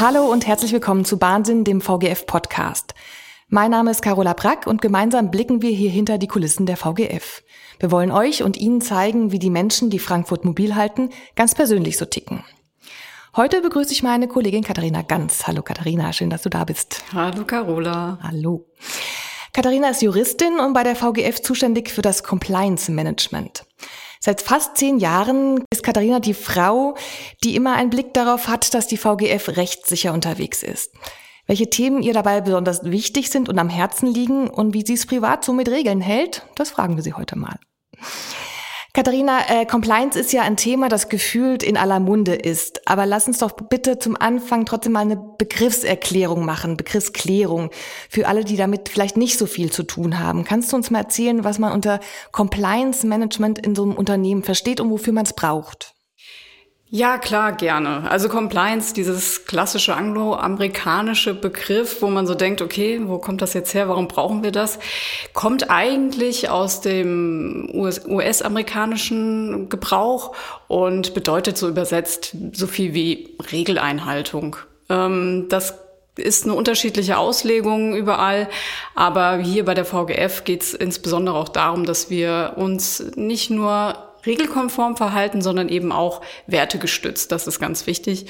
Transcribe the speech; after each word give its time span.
Hallo 0.00 0.24
und 0.24 0.44
herzlich 0.44 0.72
willkommen 0.72 1.04
zu 1.04 1.20
Wahnsinn, 1.20 1.62
dem 1.62 1.80
VGF-Podcast. 1.80 2.94
Mein 3.48 3.70
Name 3.70 3.92
ist 3.92 4.02
Carola 4.02 4.32
Brack 4.32 4.66
und 4.66 4.82
gemeinsam 4.82 5.30
blicken 5.30 5.62
wir 5.62 5.70
hier 5.70 5.88
hinter 5.88 6.18
die 6.18 6.26
Kulissen 6.26 6.66
der 6.66 6.76
VGF. 6.76 7.44
Wir 7.78 7.92
wollen 7.92 8.10
euch 8.10 8.42
und 8.42 8.56
Ihnen 8.56 8.80
zeigen, 8.80 9.30
wie 9.30 9.38
die 9.38 9.50
Menschen, 9.50 9.90
die 9.90 10.00
Frankfurt 10.00 10.44
mobil 10.44 10.74
halten, 10.74 11.10
ganz 11.36 11.54
persönlich 11.54 11.96
so 11.96 12.06
ticken. 12.06 12.42
Heute 13.36 13.60
begrüße 13.62 13.92
ich 13.92 14.02
meine 14.02 14.26
Kollegin 14.26 14.64
Katharina 14.64 15.02
Ganz. 15.02 15.46
Hallo 15.46 15.62
Katharina, 15.62 16.12
schön, 16.12 16.28
dass 16.28 16.42
du 16.42 16.50
da 16.50 16.64
bist. 16.64 17.04
Hallo 17.12 17.44
Carola. 17.44 18.18
Hallo. 18.20 18.66
Katharina 19.52 19.90
ist 19.90 20.02
Juristin 20.02 20.58
und 20.58 20.72
bei 20.72 20.82
der 20.82 20.96
VGF 20.96 21.40
zuständig 21.40 21.90
für 21.90 22.02
das 22.02 22.24
Compliance 22.24 22.90
Management. 22.90 23.64
Seit 24.24 24.40
fast 24.40 24.78
zehn 24.78 25.00
Jahren 25.00 25.62
ist 25.70 25.82
Katharina 25.82 26.18
die 26.18 26.32
Frau, 26.32 26.96
die 27.42 27.56
immer 27.56 27.74
einen 27.74 27.90
Blick 27.90 28.14
darauf 28.14 28.48
hat, 28.48 28.72
dass 28.72 28.86
die 28.86 28.96
VGF 28.96 29.58
rechtssicher 29.58 30.14
unterwegs 30.14 30.62
ist. 30.62 30.94
Welche 31.46 31.68
Themen 31.68 32.02
ihr 32.02 32.14
dabei 32.14 32.40
besonders 32.40 32.84
wichtig 32.84 33.28
sind 33.28 33.50
und 33.50 33.58
am 33.58 33.68
Herzen 33.68 34.06
liegen 34.06 34.48
und 34.48 34.72
wie 34.72 34.82
sie 34.82 34.94
es 34.94 35.04
privat 35.04 35.44
so 35.44 35.52
mit 35.52 35.68
Regeln 35.68 36.00
hält, 36.00 36.46
das 36.54 36.70
fragen 36.70 36.96
wir 36.96 37.02
sie 37.02 37.12
heute 37.12 37.36
mal. 37.36 37.58
Katharina, 38.96 39.40
äh, 39.48 39.66
Compliance 39.66 40.16
ist 40.16 40.32
ja 40.32 40.42
ein 40.42 40.56
Thema, 40.56 40.88
das 40.88 41.08
gefühlt 41.08 41.64
in 41.64 41.76
aller 41.76 41.98
Munde 41.98 42.32
ist. 42.36 42.86
Aber 42.86 43.06
lass 43.06 43.26
uns 43.26 43.38
doch 43.38 43.50
bitte 43.50 43.98
zum 43.98 44.16
Anfang 44.16 44.66
trotzdem 44.66 44.92
mal 44.92 45.00
eine 45.00 45.16
Begriffserklärung 45.16 46.44
machen, 46.44 46.76
Begriffsklärung 46.76 47.70
für 48.08 48.28
alle, 48.28 48.44
die 48.44 48.56
damit 48.56 48.88
vielleicht 48.88 49.16
nicht 49.16 49.36
so 49.36 49.46
viel 49.46 49.72
zu 49.72 49.82
tun 49.82 50.20
haben. 50.20 50.44
Kannst 50.44 50.70
du 50.70 50.76
uns 50.76 50.92
mal 50.92 51.00
erzählen, 51.00 51.42
was 51.42 51.58
man 51.58 51.72
unter 51.72 51.98
Compliance 52.30 53.04
Management 53.04 53.58
in 53.58 53.74
so 53.74 53.82
einem 53.82 53.96
Unternehmen 53.96 54.44
versteht 54.44 54.80
und 54.80 54.90
wofür 54.90 55.12
man 55.12 55.24
es 55.24 55.32
braucht? 55.32 55.93
Ja, 56.94 57.18
klar, 57.18 57.50
gerne. 57.50 58.08
Also 58.08 58.28
Compliance, 58.28 58.94
dieses 58.94 59.46
klassische 59.46 59.96
angloamerikanische 59.96 61.34
Begriff, 61.34 62.02
wo 62.02 62.06
man 62.06 62.24
so 62.24 62.36
denkt, 62.36 62.62
okay, 62.62 63.00
wo 63.02 63.18
kommt 63.18 63.42
das 63.42 63.52
jetzt 63.52 63.74
her? 63.74 63.88
Warum 63.88 64.06
brauchen 64.06 64.44
wir 64.44 64.52
das? 64.52 64.78
Kommt 65.32 65.72
eigentlich 65.72 66.50
aus 66.50 66.82
dem 66.82 67.68
US-amerikanischen 67.74 69.68
Gebrauch 69.68 70.36
und 70.68 71.14
bedeutet 71.14 71.58
so 71.58 71.68
übersetzt 71.68 72.36
so 72.52 72.68
viel 72.68 72.94
wie 72.94 73.36
Regeleinhaltung. 73.50 74.54
Ähm, 74.88 75.46
das 75.48 75.74
ist 76.14 76.44
eine 76.44 76.54
unterschiedliche 76.54 77.18
Auslegung 77.18 77.96
überall, 77.96 78.48
aber 78.94 79.38
hier 79.38 79.64
bei 79.64 79.74
der 79.74 79.84
VGF 79.84 80.44
geht 80.44 80.62
es 80.62 80.74
insbesondere 80.74 81.34
auch 81.34 81.48
darum, 81.48 81.86
dass 81.86 82.08
wir 82.08 82.52
uns 82.54 83.02
nicht 83.16 83.50
nur 83.50 84.13
regelkonform 84.26 84.96
verhalten, 84.96 85.42
sondern 85.42 85.68
eben 85.68 85.92
auch 85.92 86.20
wertegestützt. 86.46 87.32
Das 87.32 87.46
ist 87.46 87.60
ganz 87.60 87.86
wichtig. 87.86 88.26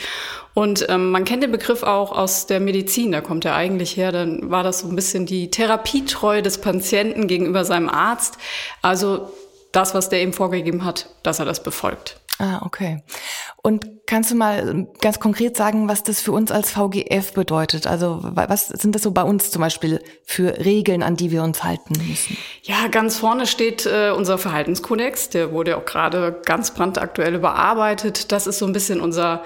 Und 0.54 0.86
ähm, 0.88 1.10
man 1.10 1.24
kennt 1.24 1.42
den 1.42 1.52
Begriff 1.52 1.82
auch 1.82 2.12
aus 2.12 2.46
der 2.46 2.60
Medizin, 2.60 3.12
da 3.12 3.20
kommt 3.20 3.44
er 3.44 3.54
eigentlich 3.54 3.96
her. 3.96 4.12
Dann 4.12 4.50
war 4.50 4.62
das 4.62 4.80
so 4.80 4.88
ein 4.88 4.96
bisschen 4.96 5.26
die 5.26 5.50
Therapietreue 5.50 6.42
des 6.42 6.58
Patienten 6.60 7.26
gegenüber 7.26 7.64
seinem 7.64 7.88
Arzt. 7.88 8.38
Also 8.82 9.32
das, 9.72 9.94
was 9.94 10.08
der 10.08 10.22
ihm 10.22 10.32
vorgegeben 10.32 10.84
hat, 10.84 11.08
dass 11.22 11.38
er 11.38 11.44
das 11.44 11.62
befolgt. 11.62 12.20
Ah, 12.38 12.60
okay. 12.64 13.02
Und 13.66 14.06
kannst 14.06 14.30
du 14.30 14.34
mal 14.34 14.88
ganz 15.00 15.20
konkret 15.20 15.56
sagen, 15.56 15.88
was 15.88 16.02
das 16.02 16.20
für 16.20 16.32
uns 16.32 16.52
als 16.52 16.70
VGF 16.70 17.32
bedeutet? 17.32 17.86
Also 17.86 18.18
was 18.22 18.68
sind 18.68 18.94
das 18.94 19.02
so 19.02 19.10
bei 19.12 19.22
uns 19.22 19.50
zum 19.50 19.62
Beispiel 19.62 20.02
für 20.22 20.58
Regeln, 20.62 21.02
an 21.02 21.16
die 21.16 21.30
wir 21.30 21.42
uns 21.42 21.64
halten 21.64 21.94
müssen? 22.06 22.36
Ja, 22.62 22.88
ganz 22.88 23.16
vorne 23.16 23.46
steht 23.46 23.86
äh, 23.86 24.12
unser 24.14 24.36
Verhaltenskodex. 24.36 25.30
Der 25.30 25.52
wurde 25.52 25.78
auch 25.78 25.86
gerade 25.86 26.42
ganz 26.44 26.72
brandaktuell 26.72 27.36
überarbeitet. 27.36 28.32
Das 28.32 28.46
ist 28.46 28.58
so 28.58 28.66
ein 28.66 28.74
bisschen 28.74 29.00
unser 29.00 29.42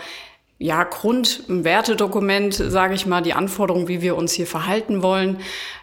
ja, 0.58 0.82
Grundwertedokument, 0.82 2.54
sage 2.54 2.94
ich 2.94 3.06
mal, 3.06 3.22
die 3.22 3.34
Anforderungen, 3.34 3.86
wie 3.86 4.02
wir 4.02 4.16
uns 4.16 4.32
hier 4.32 4.48
verhalten 4.48 5.00
wollen. 5.00 5.38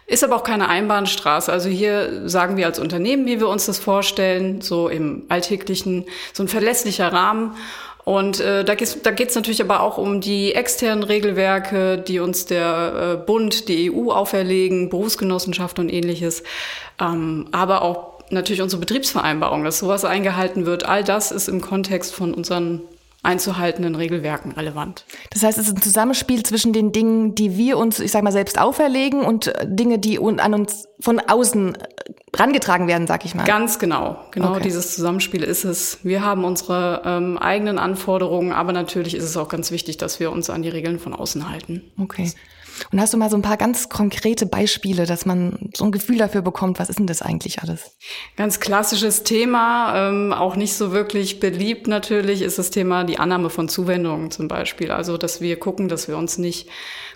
Ist 0.06 0.22
aber 0.22 0.36
auch 0.36 0.44
keine 0.44 0.68
Einbahnstraße. 0.68 1.50
Also 1.50 1.70
hier 1.70 2.28
sagen 2.28 2.58
wir 2.58 2.66
als 2.66 2.78
Unternehmen, 2.78 3.24
wie 3.24 3.40
wir 3.40 3.48
uns 3.48 3.64
das 3.64 3.78
vorstellen, 3.78 4.60
so 4.60 4.90
im 4.90 5.24
alltäglichen, 5.30 6.04
so 6.34 6.42
ein 6.42 6.48
verlässlicher 6.48 7.10
Rahmen. 7.10 7.56
Und 8.08 8.38
äh, 8.38 8.64
da 8.64 8.76
geht 8.76 8.86
es 8.86 9.02
da 9.02 9.10
geht's 9.10 9.34
natürlich 9.34 9.60
aber 9.60 9.80
auch 9.80 9.98
um 9.98 10.20
die 10.20 10.54
externen 10.54 11.02
Regelwerke, 11.02 11.98
die 11.98 12.20
uns 12.20 12.46
der 12.46 13.18
äh, 13.20 13.26
Bund, 13.26 13.66
die 13.66 13.90
EU 13.90 14.12
auferlegen, 14.12 14.90
Berufsgenossenschaft 14.90 15.80
und 15.80 15.88
ähnliches. 15.88 16.44
Ähm, 17.00 17.48
aber 17.50 17.82
auch 17.82 18.20
natürlich 18.30 18.62
unsere 18.62 18.78
Betriebsvereinbarung, 18.78 19.64
dass 19.64 19.80
sowas 19.80 20.04
eingehalten 20.04 20.66
wird. 20.66 20.86
All 20.86 21.02
das 21.02 21.32
ist 21.32 21.48
im 21.48 21.60
Kontext 21.60 22.14
von 22.14 22.32
unseren 22.32 22.82
einzuhaltenden 23.22 23.96
Regelwerken 23.96 24.52
relevant. 24.52 25.04
Das 25.30 25.42
heißt, 25.42 25.58
es 25.58 25.66
ist 25.68 25.76
ein 25.76 25.82
Zusammenspiel 25.82 26.44
zwischen 26.44 26.72
den 26.72 26.92
Dingen, 26.92 27.34
die 27.34 27.56
wir 27.56 27.76
uns, 27.76 27.98
ich 27.98 28.12
sag 28.12 28.22
mal, 28.22 28.32
selbst 28.32 28.58
auferlegen 28.58 29.22
und 29.22 29.48
äh, 29.48 29.66
Dinge, 29.66 29.98
die 29.98 30.18
an 30.18 30.54
uns 30.54 30.86
von 31.00 31.18
außen 31.18 31.74
äh, 31.74 31.78
rangetragen 32.36 32.86
werden, 32.86 33.06
sag 33.06 33.24
ich 33.24 33.34
mal. 33.34 33.44
Ganz 33.44 33.78
genau. 33.78 34.18
Genau 34.30 34.52
okay. 34.52 34.62
dieses 34.62 34.94
Zusammenspiel 34.94 35.42
ist 35.42 35.64
es. 35.64 35.98
Wir 36.04 36.24
haben 36.24 36.44
unsere 36.44 37.02
ähm, 37.04 37.38
eigenen 37.38 37.78
Anforderungen, 37.78 38.52
aber 38.52 38.72
natürlich 38.72 39.14
ist 39.14 39.24
es 39.24 39.36
auch 39.36 39.48
ganz 39.48 39.70
wichtig, 39.70 39.96
dass 39.96 40.20
wir 40.20 40.30
uns 40.30 40.48
an 40.48 40.62
die 40.62 40.68
Regeln 40.68 40.98
von 40.98 41.12
außen 41.12 41.48
halten. 41.48 41.82
Okay. 41.98 42.30
Und 42.92 43.00
hast 43.00 43.12
du 43.12 43.16
mal 43.16 43.30
so 43.30 43.36
ein 43.36 43.42
paar 43.42 43.56
ganz 43.56 43.88
konkrete 43.88 44.46
Beispiele, 44.46 45.06
dass 45.06 45.26
man 45.26 45.70
so 45.74 45.84
ein 45.84 45.92
Gefühl 45.92 46.18
dafür 46.18 46.42
bekommt, 46.42 46.78
was 46.78 46.88
ist 46.88 46.98
denn 46.98 47.06
das 47.06 47.22
eigentlich 47.22 47.62
alles? 47.62 47.96
Ganz 48.36 48.60
klassisches 48.60 49.22
Thema, 49.22 50.08
ähm, 50.08 50.32
auch 50.32 50.56
nicht 50.56 50.74
so 50.74 50.92
wirklich 50.92 51.40
beliebt 51.40 51.86
natürlich, 51.88 52.42
ist 52.42 52.58
das 52.58 52.70
Thema 52.70 53.04
die 53.04 53.18
Annahme 53.18 53.50
von 53.50 53.68
Zuwendungen 53.68 54.30
zum 54.30 54.48
Beispiel. 54.48 54.90
Also, 54.90 55.16
dass 55.16 55.40
wir 55.40 55.58
gucken, 55.58 55.88
dass 55.88 56.08
wir 56.08 56.16
uns 56.16 56.38
nicht 56.38 56.68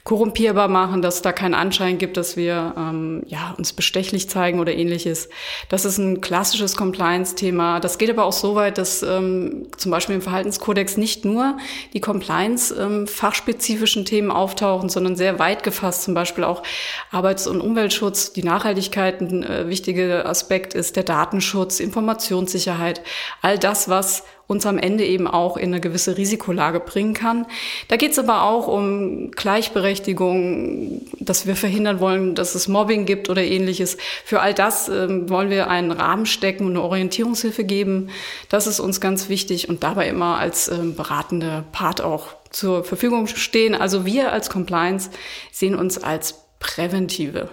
korrumpierbar 0.05 0.69
machen, 0.69 1.03
dass 1.03 1.23
da 1.23 1.33
keinen 1.33 1.55
Anschein 1.55 1.99
gibt, 1.99 2.17
dass 2.17 2.37
wir 2.37 2.75
ähm, 2.77 3.23
ja, 3.27 3.55
uns 3.59 3.73
bestechlich 3.73 4.29
zeigen 4.29 4.61
oder 4.61 4.73
ähnliches. 4.73 5.29
Das 5.69 5.85
ist 5.85 5.99
ein 5.99 6.21
klassisches 6.21 6.77
Compliance-Thema. 6.77 7.81
Das 7.81 7.99
geht 7.99 8.11
aber 8.11 8.25
auch 8.25 8.33
so 8.33 8.55
weit, 8.55 8.79
dass 8.79 9.03
ähm, 9.03 9.67
zum 9.77 9.91
Beispiel 9.91 10.15
im 10.15 10.23
Verhaltenskodex 10.23 10.97
nicht 10.97 11.25
nur 11.25 11.57
die 11.93 12.01
Compliance-fachspezifischen 12.01 14.03
ähm, 14.03 14.07
Themen 14.07 14.31
auftauchen, 14.31 14.89
sondern 14.89 15.17
sehr 15.17 15.39
weit 15.39 15.63
gefasst, 15.63 16.03
zum 16.03 16.15
Beispiel 16.15 16.45
auch 16.45 16.63
Arbeits- 17.11 17.47
und 17.47 17.61
Umweltschutz, 17.61 18.33
die 18.33 18.43
Nachhaltigkeit 18.43 19.21
ein 19.21 19.43
äh, 19.43 19.69
wichtiger 19.69 20.27
Aspekt 20.27 20.75
ist, 20.75 20.97
der 20.97 21.05
Datenschutz, 21.05 21.81
Informationssicherheit, 21.81 23.03
all 23.43 23.59
das, 23.59 23.89
was 23.89 24.25
uns 24.51 24.67
am 24.67 24.79
Ende 24.79 25.05
eben 25.05 25.29
auch 25.29 25.57
in 25.57 25.71
eine 25.71 25.81
gewisse 25.81 26.17
Risikolage 26.17 26.81
bringen 26.81 27.15
kann. 27.15 27.47
Da 27.87 27.97
geht 27.97 28.11
es 28.11 28.19
aber 28.19 28.43
auch 28.43 28.67
um 28.67 29.31
Gleichberechtigung, 29.31 31.03
dass 31.21 31.47
wir 31.47 31.55
verhindern 31.55 32.01
wollen, 32.01 32.35
dass 32.35 32.57
es 32.57 32.67
Mobbing 32.67 33.07
gibt 33.07 33.31
oder 33.31 33.45
ähnliches. 33.45 33.97
Für 34.25 34.41
all 34.41 34.53
das 34.53 34.89
ähm, 34.89 35.31
wollen 35.31 35.51
wir 35.51 35.71
einen 35.71 35.93
Rahmen 35.93 36.27
stecken 36.27 36.65
und 36.67 36.73
eine 36.73 36.83
Orientierungshilfe 36.83 37.63
geben. 37.63 38.11
Das 38.49 38.67
ist 38.67 38.81
uns 38.81 39.01
ganz 39.01 39.29
wichtig 39.29 39.69
und 39.69 39.85
dabei 39.85 40.09
immer 40.09 40.39
als 40.39 40.67
ähm, 40.67 40.97
beratende 40.97 41.65
Part 41.71 42.01
auch 42.01 42.27
zur 42.51 42.83
Verfügung 42.83 43.29
stehen. 43.29 43.77
Also 43.77 44.05
wir 44.05 44.33
als 44.33 44.51
Compliance 44.51 45.11
sehen 45.53 45.77
uns 45.77 46.03
als 46.03 46.47
präventive 46.59 47.51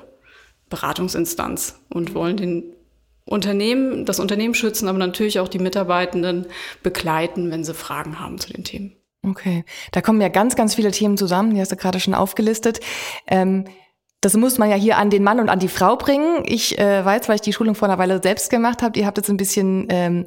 Beratungsinstanz 0.71 1.79
und 1.89 2.15
wollen 2.15 2.37
den 2.37 2.63
Unternehmen, 3.27 4.05
das 4.05 4.19
Unternehmen 4.19 4.53
schützen, 4.53 4.87
aber 4.87 4.97
natürlich 4.97 5.39
auch 5.39 5.47
die 5.47 5.59
Mitarbeitenden 5.59 6.47
begleiten, 6.83 7.51
wenn 7.51 7.63
sie 7.63 7.73
Fragen 7.73 8.19
haben 8.19 8.39
zu 8.39 8.51
den 8.51 8.63
Themen. 8.63 8.95
Okay, 9.23 9.65
da 9.91 10.01
kommen 10.01 10.21
ja 10.21 10.29
ganz, 10.29 10.55
ganz 10.55 10.75
viele 10.75 10.91
Themen 10.91 11.17
zusammen. 11.17 11.53
Die 11.53 11.59
hast 11.59 11.71
du 11.71 11.75
gerade 11.75 11.99
schon 11.99 12.13
aufgelistet. 12.13 12.79
Ähm, 13.27 13.65
das 14.21 14.35
muss 14.35 14.57
man 14.57 14.69
ja 14.69 14.75
hier 14.75 14.97
an 14.97 15.09
den 15.09 15.23
Mann 15.23 15.39
und 15.39 15.49
an 15.49 15.59
die 15.59 15.67
Frau 15.67 15.95
bringen. 15.95 16.43
Ich 16.45 16.77
äh, 16.79 17.05
weiß, 17.05 17.29
weil 17.29 17.35
ich 17.35 17.41
die 17.41 17.53
Schulung 17.53 17.75
vor 17.75 17.87
einer 17.87 17.99
Weile 17.99 18.21
selbst 18.21 18.49
gemacht 18.49 18.81
habe, 18.81 18.97
ihr 18.97 19.05
habt 19.05 19.17
jetzt 19.17 19.29
ein 19.29 19.37
bisschen 19.37 19.87
ähm, 19.89 20.25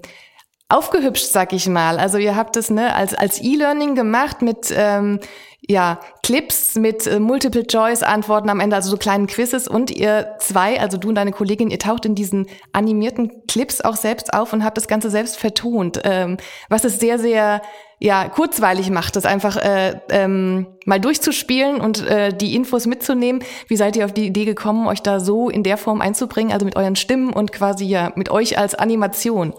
aufgehübscht, 0.70 1.30
sag 1.30 1.52
ich 1.52 1.68
mal. 1.68 1.98
Also 1.98 2.18
ihr 2.18 2.36
habt 2.36 2.56
es 2.56 2.70
ne, 2.70 2.94
als, 2.94 3.14
als 3.14 3.42
E-Learning 3.42 3.94
gemacht 3.94 4.42
mit 4.42 4.72
ähm, 4.74 5.20
ja, 5.68 6.00
Clips 6.22 6.74
mit 6.74 7.06
äh, 7.06 7.20
Multiple-Choice-Antworten 7.20 8.48
am 8.48 8.60
Ende, 8.60 8.76
also 8.76 8.90
so 8.90 8.96
kleinen 8.96 9.26
Quizzes. 9.26 9.68
Und 9.68 9.90
ihr 9.90 10.36
zwei, 10.38 10.80
also 10.80 10.96
du 10.96 11.08
und 11.08 11.14
deine 11.14 11.32
Kollegin, 11.32 11.70
ihr 11.70 11.78
taucht 11.78 12.06
in 12.06 12.14
diesen 12.14 12.46
animierten 12.72 13.46
Clips 13.46 13.80
auch 13.80 13.96
selbst 13.96 14.32
auf 14.32 14.52
und 14.52 14.64
habt 14.64 14.76
das 14.76 14.88
Ganze 14.88 15.10
selbst 15.10 15.36
vertont, 15.36 16.00
ähm, 16.04 16.38
was 16.68 16.84
es 16.84 16.98
sehr, 16.98 17.18
sehr 17.18 17.62
ja, 17.98 18.28
kurzweilig 18.30 18.90
macht, 18.90 19.14
das 19.14 19.26
einfach 19.26 19.58
äh, 19.58 20.00
ähm, 20.08 20.66
mal 20.86 20.98
durchzuspielen 20.98 21.80
und 21.80 22.06
äh, 22.06 22.32
die 22.32 22.54
Infos 22.56 22.86
mitzunehmen. 22.86 23.44
Wie 23.68 23.76
seid 23.76 23.94
ihr 23.94 24.06
auf 24.06 24.14
die 24.14 24.26
Idee 24.26 24.46
gekommen, 24.46 24.88
euch 24.88 25.02
da 25.02 25.20
so 25.20 25.50
in 25.50 25.62
der 25.62 25.76
Form 25.76 26.00
einzubringen, 26.00 26.52
also 26.52 26.64
mit 26.64 26.76
euren 26.76 26.96
Stimmen 26.96 27.30
und 27.32 27.52
quasi 27.52 27.84
ja 27.84 28.12
mit 28.16 28.30
euch 28.30 28.56
als 28.56 28.74
Animation? 28.74 29.52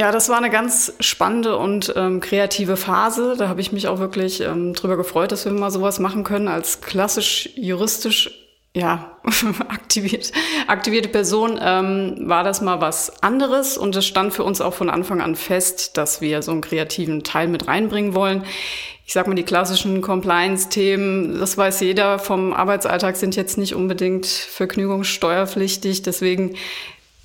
Ja, 0.00 0.12
das 0.12 0.30
war 0.30 0.38
eine 0.38 0.48
ganz 0.48 0.94
spannende 1.00 1.58
und 1.58 1.92
ähm, 1.94 2.20
kreative 2.20 2.78
Phase. 2.78 3.34
Da 3.36 3.48
habe 3.48 3.60
ich 3.60 3.70
mich 3.70 3.86
auch 3.86 3.98
wirklich 3.98 4.40
ähm, 4.40 4.72
drüber 4.72 4.96
gefreut, 4.96 5.30
dass 5.30 5.44
wir 5.44 5.52
mal 5.52 5.70
sowas 5.70 5.98
machen 5.98 6.24
können 6.24 6.48
als 6.48 6.80
klassisch 6.80 7.50
juristisch 7.54 8.30
ja, 8.74 9.18
aktiviert, 9.68 10.32
aktivierte 10.68 11.10
Person 11.10 11.60
ähm, 11.62 12.16
war 12.22 12.44
das 12.44 12.62
mal 12.62 12.80
was 12.80 13.22
anderes 13.22 13.76
und 13.76 13.94
es 13.94 14.06
stand 14.06 14.32
für 14.32 14.42
uns 14.42 14.62
auch 14.62 14.72
von 14.72 14.88
Anfang 14.88 15.20
an 15.20 15.36
fest, 15.36 15.98
dass 15.98 16.22
wir 16.22 16.40
so 16.40 16.52
einen 16.52 16.62
kreativen 16.62 17.22
Teil 17.22 17.48
mit 17.48 17.68
reinbringen 17.68 18.14
wollen. 18.14 18.44
Ich 19.04 19.12
sag 19.12 19.26
mal, 19.26 19.34
die 19.34 19.42
klassischen 19.42 20.00
Compliance-Themen, 20.00 21.38
das 21.38 21.58
weiß 21.58 21.80
jeder 21.80 22.18
vom 22.18 22.54
Arbeitsalltag, 22.54 23.16
sind 23.16 23.36
jetzt 23.36 23.58
nicht 23.58 23.74
unbedingt 23.74 24.24
vergnügungssteuerpflichtig. 24.24 26.00
Deswegen 26.00 26.56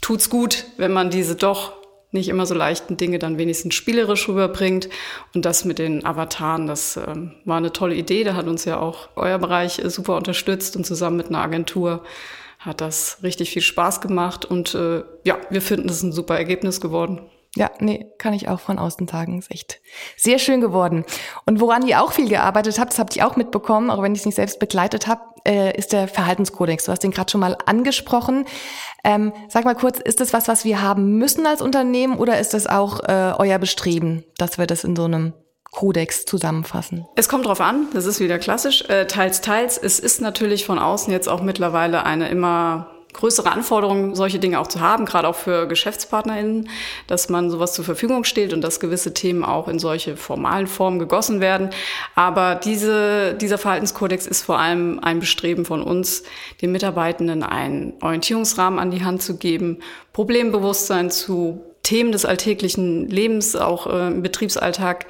tut's 0.02 0.30
gut, 0.30 0.66
wenn 0.76 0.92
man 0.92 1.10
diese 1.10 1.38
doch 1.38 1.85
nicht 2.16 2.30
immer 2.30 2.48
so 2.48 2.56
leichten 2.56 2.98
Dinge 2.98 3.20
dann 3.20 3.38
wenigstens 3.38 3.76
spielerisch 3.76 4.28
rüberbringt. 4.28 4.90
Und 5.36 5.46
das 5.46 5.66
mit 5.66 5.78
den 5.78 6.04
Avataren, 6.04 6.66
das 6.66 6.98
ähm, 6.98 7.34
war 7.46 7.58
eine 7.58 7.72
tolle 7.72 7.94
Idee. 7.94 8.24
Da 8.24 8.34
hat 8.34 8.48
uns 8.48 8.66
ja 8.66 8.80
auch 8.80 9.10
euer 9.16 9.38
Bereich 9.38 9.78
äh, 9.78 9.90
super 9.92 10.16
unterstützt 10.18 10.76
und 10.76 10.86
zusammen 10.86 11.18
mit 11.18 11.28
einer 11.28 11.42
Agentur 11.42 12.04
hat 12.58 12.82
das 12.82 13.20
richtig 13.22 13.52
viel 13.52 13.62
Spaß 13.62 14.02
gemacht. 14.02 14.46
Und 14.46 14.74
äh, 14.74 15.04
ja, 15.24 15.38
wir 15.52 15.62
finden, 15.62 15.88
es 15.88 16.02
ein 16.02 16.12
super 16.12 16.36
Ergebnis 16.36 16.82
geworden. 16.82 17.22
Ja, 17.56 17.72
nee, 17.80 18.06
kann 18.18 18.34
ich 18.34 18.50
auch 18.50 18.60
von 18.60 18.78
außen 18.78 19.08
sagen. 19.08 19.40
Ist 19.40 19.50
echt 19.50 19.80
sehr 20.18 20.40
schön 20.40 20.60
geworden. 20.60 21.06
Und 21.46 21.62
woran 21.62 21.88
ihr 21.88 22.04
auch 22.04 22.12
viel 22.12 22.28
gearbeitet 22.28 22.80
habt, 22.80 22.92
das 22.92 23.00
habt 23.00 23.16
ihr 23.16 23.26
auch 23.26 23.38
mitbekommen, 23.38 23.90
auch 23.90 24.02
wenn 24.02 24.14
ich 24.14 24.20
es 24.20 24.26
nicht 24.26 24.36
selbst 24.36 24.60
begleitet 24.60 25.08
habe, 25.08 25.22
äh, 25.46 25.78
ist 25.78 25.94
der 25.94 26.10
Verhaltenskodex. 26.10 26.86
Du 26.86 26.92
hast 26.92 27.04
den 27.04 27.12
gerade 27.12 27.32
schon 27.32 27.40
mal 27.40 27.58
angesprochen. 27.66 28.46
Ähm, 29.06 29.32
sag 29.48 29.64
mal 29.64 29.76
kurz, 29.76 30.00
ist 30.00 30.20
das 30.20 30.34
was, 30.34 30.50
was 30.50 30.66
wir 30.66 30.82
haben 30.82 31.18
müssen 31.18 31.46
als 31.46 31.62
Unternehmen 31.62 32.18
oder 32.18 32.40
ist 32.40 32.54
das 32.54 32.68
auch 32.68 33.00
äh, 33.04 33.34
euer 33.38 33.58
Bestreben, 33.58 34.26
dass 34.38 34.58
wir 34.58 34.68
das 34.68 34.84
in 34.84 34.96
so 34.96 35.06
einem 35.06 35.34
Kodex 35.72 36.26
zusammenfassen? 36.26 37.06
Es 37.16 37.30
kommt 37.30 37.46
drauf 37.46 37.62
an, 37.62 37.88
das 37.94 38.06
ist 38.06 38.20
wieder 38.20 38.38
klassisch, 38.38 38.84
äh, 38.90 39.08
teils, 39.08 39.42
teils. 39.42 39.78
Es 39.78 40.00
ist 40.00 40.20
natürlich 40.20 40.66
von 40.66 40.80
außen 40.80 41.12
jetzt 41.14 41.30
auch 41.30 41.42
mittlerweile 41.42 42.04
eine 42.06 42.28
immer 42.30 42.95
größere 43.16 43.52
Anforderungen, 43.52 44.16
solche 44.16 44.40
Dinge 44.40 44.60
auch 44.60 44.68
zu 44.68 44.80
haben, 44.80 45.06
gerade 45.06 45.28
auch 45.28 45.36
für 45.36 45.68
GeschäftspartnerInnen, 45.68 46.70
dass 47.08 47.30
man 47.30 47.50
sowas 47.50 47.74
zur 47.74 47.86
Verfügung 47.86 48.24
steht 48.24 48.54
und 48.54 48.62
dass 48.62 48.80
gewisse 48.80 49.14
Themen 49.14 49.44
auch 49.44 49.68
in 49.68 49.80
solche 49.80 50.18
formalen 50.18 50.68
Formen 50.68 51.00
gegossen 51.00 51.40
werden. 51.42 51.70
Aber 52.14 52.56
diese, 52.56 53.34
dieser 53.36 53.58
Verhaltenskodex 53.58 54.28
ist 54.28 54.44
vor 54.44 54.60
allem 54.60 55.00
ein 55.00 55.20
Bestreben 55.20 55.66
von 55.66 55.82
uns, 55.82 56.24
den 56.62 56.72
Mitarbeitenden 56.72 57.44
einen 57.44 57.94
Orientierungsrahmen 58.02 58.80
an 58.80 58.92
die 58.92 59.04
Hand 59.04 59.22
zu 59.22 59.38
geben, 59.38 59.80
Problembewusstsein 60.14 61.10
zu 61.10 61.62
Themen 61.84 62.12
des 62.12 62.26
alltäglichen 62.26 63.08
Lebens, 63.10 63.56
auch 63.56 63.88
äh, 63.88 64.08
im 64.08 64.22
Betriebsalltag 64.22 65.06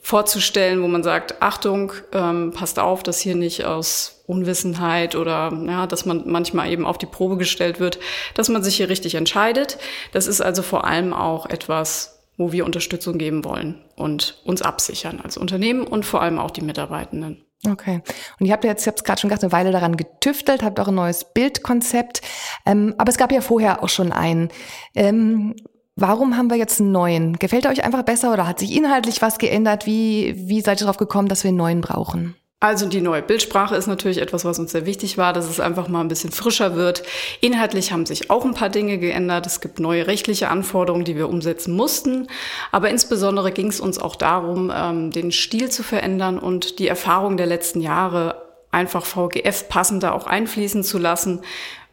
vorzustellen, 0.00 0.82
wo 0.82 0.88
man 0.88 1.02
sagt, 1.02 1.42
Achtung, 1.42 1.92
ähm, 2.12 2.52
passt 2.54 2.78
auf, 2.78 3.02
dass 3.02 3.20
hier 3.20 3.34
nicht 3.34 3.64
aus 3.64 4.22
Unwissenheit 4.26 5.14
oder 5.14 5.52
ja, 5.66 5.86
dass 5.86 6.06
man 6.06 6.22
manchmal 6.26 6.70
eben 6.70 6.86
auf 6.86 6.98
die 6.98 7.06
Probe 7.06 7.36
gestellt 7.36 7.80
wird, 7.80 7.98
dass 8.34 8.48
man 8.48 8.62
sich 8.62 8.76
hier 8.76 8.88
richtig 8.88 9.14
entscheidet. 9.14 9.78
Das 10.12 10.26
ist 10.26 10.40
also 10.40 10.62
vor 10.62 10.84
allem 10.84 11.12
auch 11.12 11.46
etwas, 11.46 12.20
wo 12.36 12.52
wir 12.52 12.64
Unterstützung 12.64 13.18
geben 13.18 13.44
wollen 13.44 13.84
und 13.96 14.40
uns 14.44 14.62
absichern 14.62 15.20
als 15.22 15.36
Unternehmen 15.36 15.86
und 15.86 16.06
vor 16.06 16.22
allem 16.22 16.38
auch 16.38 16.50
die 16.50 16.62
Mitarbeitenden. 16.62 17.44
Okay. 17.68 18.00
Und 18.38 18.46
ihr 18.46 18.52
habt 18.52 18.64
jetzt, 18.64 18.82
ich 18.82 18.86
habe 18.86 18.96
es 18.96 19.04
gerade 19.04 19.20
schon 19.20 19.28
gesagt, 19.28 19.44
eine 19.44 19.52
Weile 19.52 19.70
daran 19.70 19.96
getüftelt, 19.96 20.62
habt 20.62 20.80
auch 20.80 20.88
ein 20.88 20.94
neues 20.94 21.24
Bildkonzept. 21.24 22.22
Ähm, 22.64 22.94
aber 22.96 23.10
es 23.10 23.18
gab 23.18 23.32
ja 23.32 23.42
vorher 23.42 23.82
auch 23.82 23.90
schon 23.90 24.12
einen. 24.12 24.48
Ähm, 24.94 25.54
Warum 26.00 26.38
haben 26.38 26.48
wir 26.48 26.56
jetzt 26.56 26.80
einen 26.80 26.92
neuen? 26.92 27.38
Gefällt 27.38 27.66
er 27.66 27.70
euch 27.70 27.84
einfach 27.84 28.02
besser 28.04 28.32
oder 28.32 28.46
hat 28.46 28.58
sich 28.58 28.74
inhaltlich 28.74 29.20
was 29.20 29.36
geändert? 29.36 29.84
Wie, 29.84 30.34
wie 30.34 30.62
seid 30.62 30.80
ihr 30.80 30.86
darauf 30.86 30.96
gekommen, 30.96 31.28
dass 31.28 31.44
wir 31.44 31.48
einen 31.48 31.58
neuen 31.58 31.82
brauchen? 31.82 32.36
Also 32.58 32.86
die 32.86 33.02
neue 33.02 33.20
Bildsprache 33.20 33.76
ist 33.76 33.86
natürlich 33.86 34.16
etwas, 34.16 34.46
was 34.46 34.58
uns 34.58 34.72
sehr 34.72 34.86
wichtig 34.86 35.18
war, 35.18 35.34
dass 35.34 35.46
es 35.46 35.60
einfach 35.60 35.88
mal 35.88 36.00
ein 36.00 36.08
bisschen 36.08 36.30
frischer 36.30 36.74
wird. 36.74 37.02
Inhaltlich 37.42 37.92
haben 37.92 38.06
sich 38.06 38.30
auch 38.30 38.46
ein 38.46 38.54
paar 38.54 38.70
Dinge 38.70 38.96
geändert. 38.96 39.46
Es 39.46 39.60
gibt 39.60 39.78
neue 39.78 40.06
rechtliche 40.06 40.48
Anforderungen, 40.48 41.04
die 41.04 41.16
wir 41.16 41.28
umsetzen 41.28 41.76
mussten. 41.76 42.28
Aber 42.72 42.88
insbesondere 42.88 43.52
ging 43.52 43.66
es 43.66 43.78
uns 43.78 43.98
auch 43.98 44.16
darum, 44.16 44.72
ähm, 44.74 45.10
den 45.10 45.32
Stil 45.32 45.70
zu 45.70 45.82
verändern 45.82 46.38
und 46.38 46.78
die 46.78 46.88
Erfahrung 46.88 47.36
der 47.36 47.46
letzten 47.46 47.82
Jahre 47.82 48.40
einfach 48.70 49.04
VGF 49.04 49.68
passender 49.68 50.14
auch 50.14 50.26
einfließen 50.26 50.82
zu 50.82 50.96
lassen. 50.98 51.42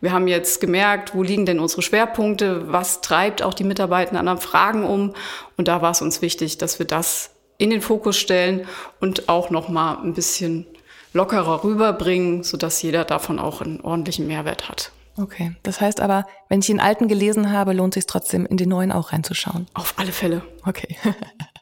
Wir 0.01 0.11
haben 0.11 0.27
jetzt 0.27 0.61
gemerkt, 0.61 1.15
wo 1.15 1.23
liegen 1.23 1.45
denn 1.45 1.59
unsere 1.59 1.81
Schwerpunkte, 1.81 2.71
was 2.71 3.01
treibt 3.01 3.41
auch 3.41 3.53
die 3.53 3.63
Mitarbeitenden 3.63 4.27
an 4.27 4.37
Fragen 4.37 4.83
um. 4.83 5.13
Und 5.57 5.67
da 5.67 5.81
war 5.81 5.91
es 5.91 6.01
uns 6.01 6.21
wichtig, 6.21 6.57
dass 6.57 6.79
wir 6.79 6.85
das 6.85 7.31
in 7.57 7.69
den 7.71 7.81
Fokus 7.81 8.17
stellen 8.17 8.67
und 8.99 9.29
auch 9.29 9.49
noch 9.49 9.69
mal 9.69 9.97
ein 10.03 10.13
bisschen 10.13 10.65
lockerer 11.13 11.63
rüberbringen, 11.63 12.43
sodass 12.43 12.81
jeder 12.81 13.05
davon 13.05 13.39
auch 13.39 13.61
einen 13.61 13.81
ordentlichen 13.81 14.27
Mehrwert 14.27 14.69
hat. 14.69 14.91
Okay, 15.17 15.55
das 15.63 15.81
heißt 15.81 15.99
aber, 15.99 16.27
wenn 16.47 16.59
ich 16.59 16.67
den 16.67 16.79
alten 16.79 17.07
gelesen 17.07 17.51
habe, 17.51 17.73
lohnt 17.73 17.95
sich 17.95 18.05
trotzdem 18.05 18.45
in 18.45 18.57
den 18.57 18.69
neuen 18.69 18.91
auch 18.91 19.11
reinzuschauen. 19.11 19.65
Auf 19.73 19.95
alle 19.97 20.11
Fälle. 20.11 20.43
Okay. 20.63 20.95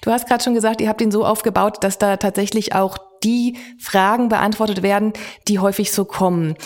Du 0.00 0.10
hast 0.10 0.28
gerade 0.28 0.42
schon 0.42 0.54
gesagt, 0.54 0.80
ihr 0.80 0.88
habt 0.88 1.00
ihn 1.00 1.10
so 1.10 1.24
aufgebaut, 1.24 1.82
dass 1.82 1.98
da 1.98 2.16
tatsächlich 2.16 2.74
auch 2.74 2.98
die 3.24 3.56
Fragen 3.78 4.28
beantwortet 4.28 4.82
werden, 4.82 5.14
die 5.48 5.58
häufig 5.58 5.92
so 5.92 6.04
kommen. 6.04 6.56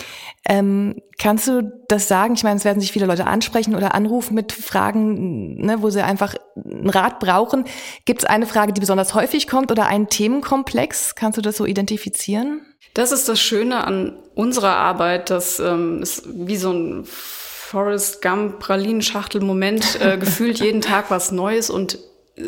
Ähm, 0.48 1.00
kannst 1.19 1.46
du 1.46 1.72
das 1.88 2.08
sagen? 2.08 2.34
Ich 2.34 2.42
meine, 2.42 2.56
es 2.56 2.64
werden 2.64 2.80
sich 2.80 2.90
viele 2.90 3.06
Leute 3.06 3.26
ansprechen 3.26 3.76
oder 3.76 3.94
anrufen 3.94 4.34
mit 4.34 4.52
Fragen, 4.52 5.56
ne, 5.64 5.82
wo 5.82 5.90
sie 5.90 6.02
einfach 6.02 6.34
einen 6.56 6.90
Rat 6.90 7.20
brauchen. 7.20 7.64
Gibt 8.04 8.22
es 8.22 8.28
eine 8.28 8.46
Frage, 8.46 8.72
die 8.72 8.81
besonders 8.81 9.14
häufig 9.14 9.46
kommt 9.46 9.70
oder 9.70 9.86
einen 9.86 10.08
Themenkomplex? 10.08 11.14
Kannst 11.14 11.38
du 11.38 11.42
das 11.42 11.56
so 11.56 11.64
identifizieren? 11.64 12.62
Das 12.94 13.12
ist 13.12 13.28
das 13.28 13.40
Schöne 13.40 13.84
an 13.84 14.16
unserer 14.34 14.76
Arbeit, 14.76 15.31
dass 15.31 15.60
ähm, 15.60 16.00
es 16.02 16.24
wie 16.26 16.56
so 16.56 16.72
ein 16.72 17.04
Forrest 17.04 18.22
Gump 18.22 18.58
Pralinschachtel-Moment 18.58 20.00
äh, 20.00 20.16
gefühlt 20.20 20.58
jeden 20.58 20.81
Tag 20.81 21.10
was 21.10 21.31
Neues 21.31 21.70
und 21.70 21.98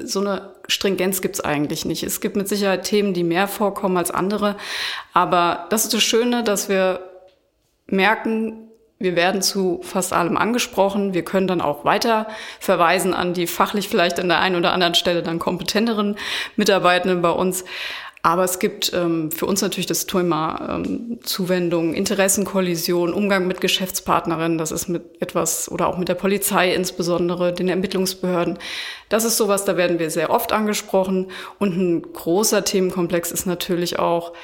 so 0.04 0.20
eine 0.20 0.54
Stringenz 0.68 1.20
gibt's 1.20 1.40
eigentlich 1.40 1.84
nicht. 1.84 2.02
Es 2.02 2.20
gibt 2.20 2.36
mit 2.36 2.48
Sicherheit 2.48 2.84
Themen, 2.84 3.14
die 3.14 3.24
mehr 3.24 3.48
vorkommen 3.48 3.96
als 3.96 4.10
andere. 4.10 4.56
Aber 5.12 5.66
das 5.70 5.84
ist 5.84 5.94
das 5.94 6.02
Schöne, 6.02 6.44
dass 6.44 6.68
wir 6.68 7.00
merken, 7.86 8.70
wir 8.98 9.16
werden 9.16 9.40
zu 9.40 9.80
fast 9.82 10.12
allem 10.12 10.36
angesprochen. 10.36 11.14
Wir 11.14 11.24
können 11.24 11.46
dann 11.46 11.62
auch 11.62 11.84
weiter 11.84 12.26
verweisen 12.60 13.14
an 13.14 13.32
die 13.32 13.46
fachlich 13.46 13.88
vielleicht 13.88 14.20
an 14.20 14.28
der 14.28 14.40
einen 14.40 14.56
oder 14.56 14.72
anderen 14.72 14.94
Stelle 14.94 15.22
dann 15.22 15.38
kompetenteren 15.38 16.16
Mitarbeitenden 16.56 17.22
bei 17.22 17.30
uns. 17.30 17.64
Aber 18.22 18.44
es 18.44 18.58
gibt 18.58 18.92
ähm, 18.92 19.30
für 19.30 19.46
uns 19.46 19.62
natürlich 19.62 19.86
das 19.86 20.04
Thema 20.04 20.76
ähm, 20.76 21.20
Zuwendung, 21.22 21.94
Interessenkollision, 21.94 23.14
Umgang 23.14 23.46
mit 23.46 23.62
Geschäftspartnerinnen. 23.62 24.58
Das 24.58 24.72
ist 24.72 24.88
mit 24.88 25.22
etwas 25.22 25.70
oder 25.70 25.86
auch 25.88 25.96
mit 25.96 26.08
der 26.08 26.16
Polizei 26.16 26.74
insbesondere, 26.74 27.54
den 27.54 27.68
Ermittlungsbehörden. 27.68 28.58
Das 29.08 29.24
ist 29.24 29.38
sowas, 29.38 29.64
da 29.64 29.78
werden 29.78 29.98
wir 29.98 30.10
sehr 30.10 30.30
oft 30.30 30.52
angesprochen. 30.52 31.30
Und 31.58 31.76
ein 31.76 32.02
großer 32.12 32.62
Themenkomplex 32.62 33.32
ist 33.32 33.46
natürlich 33.46 33.98
auch, 33.98 34.34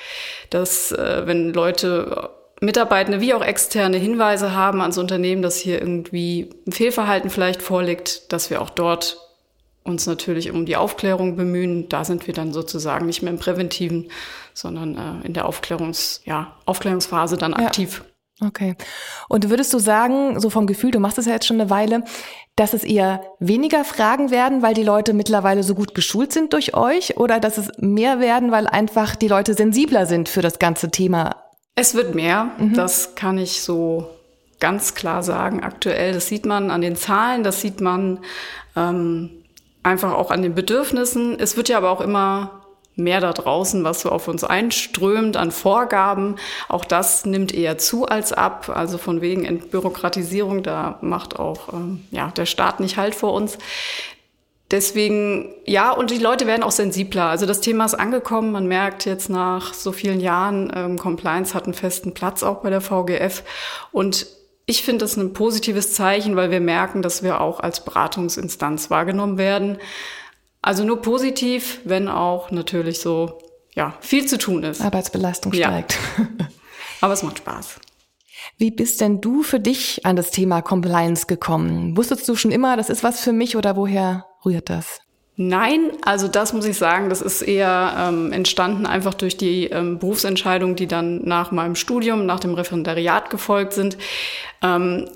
dass 0.49 0.93
äh, 0.93 1.27
wenn 1.27 1.53
Leute 1.53 2.31
Mitarbeitende 2.63 3.21
wie 3.21 3.35
auch 3.35 3.45
externe 3.45 3.99
Hinweise 3.99 4.55
haben 4.55 4.81
ans 4.81 4.97
Unternehmen, 4.97 5.43
dass 5.43 5.57
hier 5.57 5.79
irgendwie 5.79 6.49
ein 6.67 6.73
Fehlverhalten 6.73 7.29
vielleicht 7.29 7.61
vorliegt, 7.61 8.33
dass 8.33 8.49
wir 8.49 8.63
auch 8.63 8.71
dort 8.71 9.26
uns 9.87 10.07
natürlich 10.07 10.51
um 10.51 10.67
die 10.67 10.77
Aufklärung 10.77 11.37
bemühen. 11.37 11.89
Da 11.89 12.05
sind 12.05 12.27
wir 12.27 12.35
dann 12.35 12.53
sozusagen 12.53 13.07
nicht 13.07 13.23
mehr 13.23 13.33
im 13.33 13.39
Präventiven, 13.39 14.11
sondern 14.55 14.97
äh, 14.97 15.27
in 15.27 15.33
der 15.33 15.47
Aufklärungs, 15.47 16.23
ja, 16.25 16.57
Aufklärungsphase 16.65 17.37
dann 17.37 17.55
aktiv. 17.55 18.03
Ja. 18.05 18.13
Okay. 18.49 18.77
Und 19.29 19.49
würdest 19.49 19.73
du 19.73 19.79
sagen, 19.79 20.39
so 20.41 20.51
vom 20.51 20.67
Gefühl, 20.67 20.91
du 20.91 21.01
machst 21.01 21.17
es 21.17 21.25
ja 21.25 21.33
jetzt 21.33 21.47
schon 21.47 21.59
eine 21.59 21.71
Weile, 21.71 22.05
dass 22.55 22.75
es 22.75 22.85
eher 22.85 23.23
weniger 23.39 23.83
Fragen 23.85 24.31
werden, 24.31 24.61
weil 24.61 24.75
die 24.75 24.83
Leute 24.83 25.15
mittlerweile 25.15 25.63
so 25.63 25.75
gut 25.75 25.95
geschult 25.95 26.33
sind 26.33 26.53
durch 26.53 26.75
euch 26.75 27.17
oder 27.17 27.41
dass 27.41 27.57
es 27.57 27.71
mehr 27.79 28.21
werden, 28.21 28.51
weil 28.51 28.67
einfach 28.67 29.17
die 29.17 29.29
Leute 29.29 29.55
sensibler 29.55 30.05
sind 30.05 30.29
für 30.29 30.43
das 30.43 30.59
ganze 30.59 30.91
Thema? 30.91 31.37
Es 31.75 31.95
wird 31.95 32.15
mehr, 32.15 32.51
mhm. 32.59 32.75
das 32.75 33.15
kann 33.15 33.39
ich 33.39 33.63
so 33.63 34.11
ganz 34.61 34.95
klar 34.95 35.23
sagen 35.23 35.63
aktuell. 35.63 36.13
Das 36.13 36.29
sieht 36.29 36.47
man 36.47 36.71
an 36.71 36.81
den 36.81 36.97
Zahlen, 36.97 37.43
das 37.43 37.61
sieht 37.61 37.81
man 37.81 38.21
ähm, 38.75 39.36
einfach 39.87 40.13
auch 40.13 40.31
an 40.31 40.43
den 40.43 40.55
Bedürfnissen. 40.55 41.39
Es 41.39 41.57
wird 41.57 41.69
ja 41.69 41.79
aber 41.79 41.91
auch 41.91 42.01
immer 42.01 42.63
mehr 42.97 43.21
da 43.21 43.33
draußen, 43.33 43.85
was 43.85 44.01
so 44.01 44.11
auf 44.11 44.27
uns 44.27 44.43
einströmt 44.43 45.37
an 45.37 45.51
Vorgaben. 45.51 46.37
Auch 46.69 46.85
das 46.85 47.25
nimmt 47.27 47.55
eher 47.55 47.79
zu 47.79 48.07
als 48.07 48.33
ab. 48.33 48.71
Also 48.75 48.99
von 48.99 49.21
wegen 49.21 49.45
Entbürokratisierung, 49.45 50.63
da 50.63 50.99
macht 51.03 51.39
auch 51.39 51.73
ähm, 51.73 52.05
ja, 52.11 52.31
der 52.37 52.47
Staat 52.47 52.81
nicht 52.81 52.97
Halt 52.97 53.15
vor 53.15 53.33
uns. 53.33 53.59
Deswegen, 54.73 55.55
ja, 55.65 55.93
und 55.93 56.11
die 56.11 56.19
Leute 56.19 56.49
werden 56.49 56.65
auch 56.65 56.73
sensibler. 56.73 57.27
Also 57.27 57.47
das 57.47 57.61
Thema 57.61 57.85
ist 57.85 57.95
angekommen. 57.95 58.51
Man 58.51 58.67
merkt 58.67 59.05
jetzt 59.05 59.31
nach 59.31 59.73
so 59.75 59.93
vielen 59.93 60.19
Jahren, 60.19 60.73
ähm, 60.75 60.99
Compliance 60.99 61.55
hat 61.55 61.65
einen 61.65 61.75
festen 61.75 62.15
Platz 62.15 62.43
auch 62.43 62.63
bei 62.63 62.71
der 62.71 62.81
VGF. 62.81 63.45
Und 63.93 64.27
ich 64.67 64.83
finde 64.83 65.05
das 65.05 65.17
ein 65.17 65.33
positives 65.33 65.93
Zeichen, 65.93 66.35
weil 66.35 66.51
wir 66.51 66.61
merken, 66.61 67.01
dass 67.01 67.23
wir 67.23 67.41
auch 67.41 67.61
als 67.61 67.85
Beratungsinstanz 67.85 68.91
wahrgenommen 68.91 69.39
werden. 69.39 69.79
Also 70.61 70.85
nur 70.85 71.01
positiv, 71.01 71.81
wenn 71.85 72.09
auch 72.09 72.51
natürlich 72.51 73.01
so, 73.01 73.39
ja, 73.75 73.97
viel 74.01 74.27
zu 74.27 74.39
tun 74.39 74.65
ist. 74.65 74.81
Arbeitsbelastung 74.81 75.53
steigt. 75.53 75.97
Ja. 76.19 76.27
Aber 77.01 77.13
es 77.13 77.23
macht 77.23 77.39
Spaß. 77.39 77.77
Wie 78.59 78.73
bist 78.73 79.01
denn 79.01 79.21
du 79.21 79.43
für 79.43 79.61
dich 79.61 80.05
an 80.05 80.17
das 80.17 80.31
Thema 80.31 80.63
Compliance 80.63 81.27
gekommen? 81.27 81.97
Wusstest 81.97 82.29
du 82.29 82.35
schon 82.35 82.51
immer, 82.51 82.77
das 82.77 82.91
ist 82.91 83.05
was 83.05 83.21
für 83.21 83.33
mich 83.33 83.57
oder 83.57 83.77
woher 83.77 84.27
rührt 84.45 84.71
das? 84.71 85.01
Nein, 85.39 85.93
also 86.03 86.29
das 86.29 86.55
muss 86.55 86.65
ich 86.65 86.79
sagen, 86.79 87.11
das 87.11 87.21
ist 87.21 87.43
eher 87.43 87.95
ähm, 87.99 88.33
entstanden 88.33 88.87
einfach 88.87 89.13
durch 89.13 89.37
die 89.37 89.65
ähm, 89.67 89.99
Berufsentscheidungen, 89.99 90.77
die 90.77 90.87
dann 90.87 91.23
nach 91.25 91.53
meinem 91.53 91.75
Studium, 91.75 92.25
nach 92.25 92.41
dem 92.41 92.55
Referendariat 92.55 93.29
gefolgt 93.29 93.75
sind. 93.75 93.99
Ähm, 94.63 95.11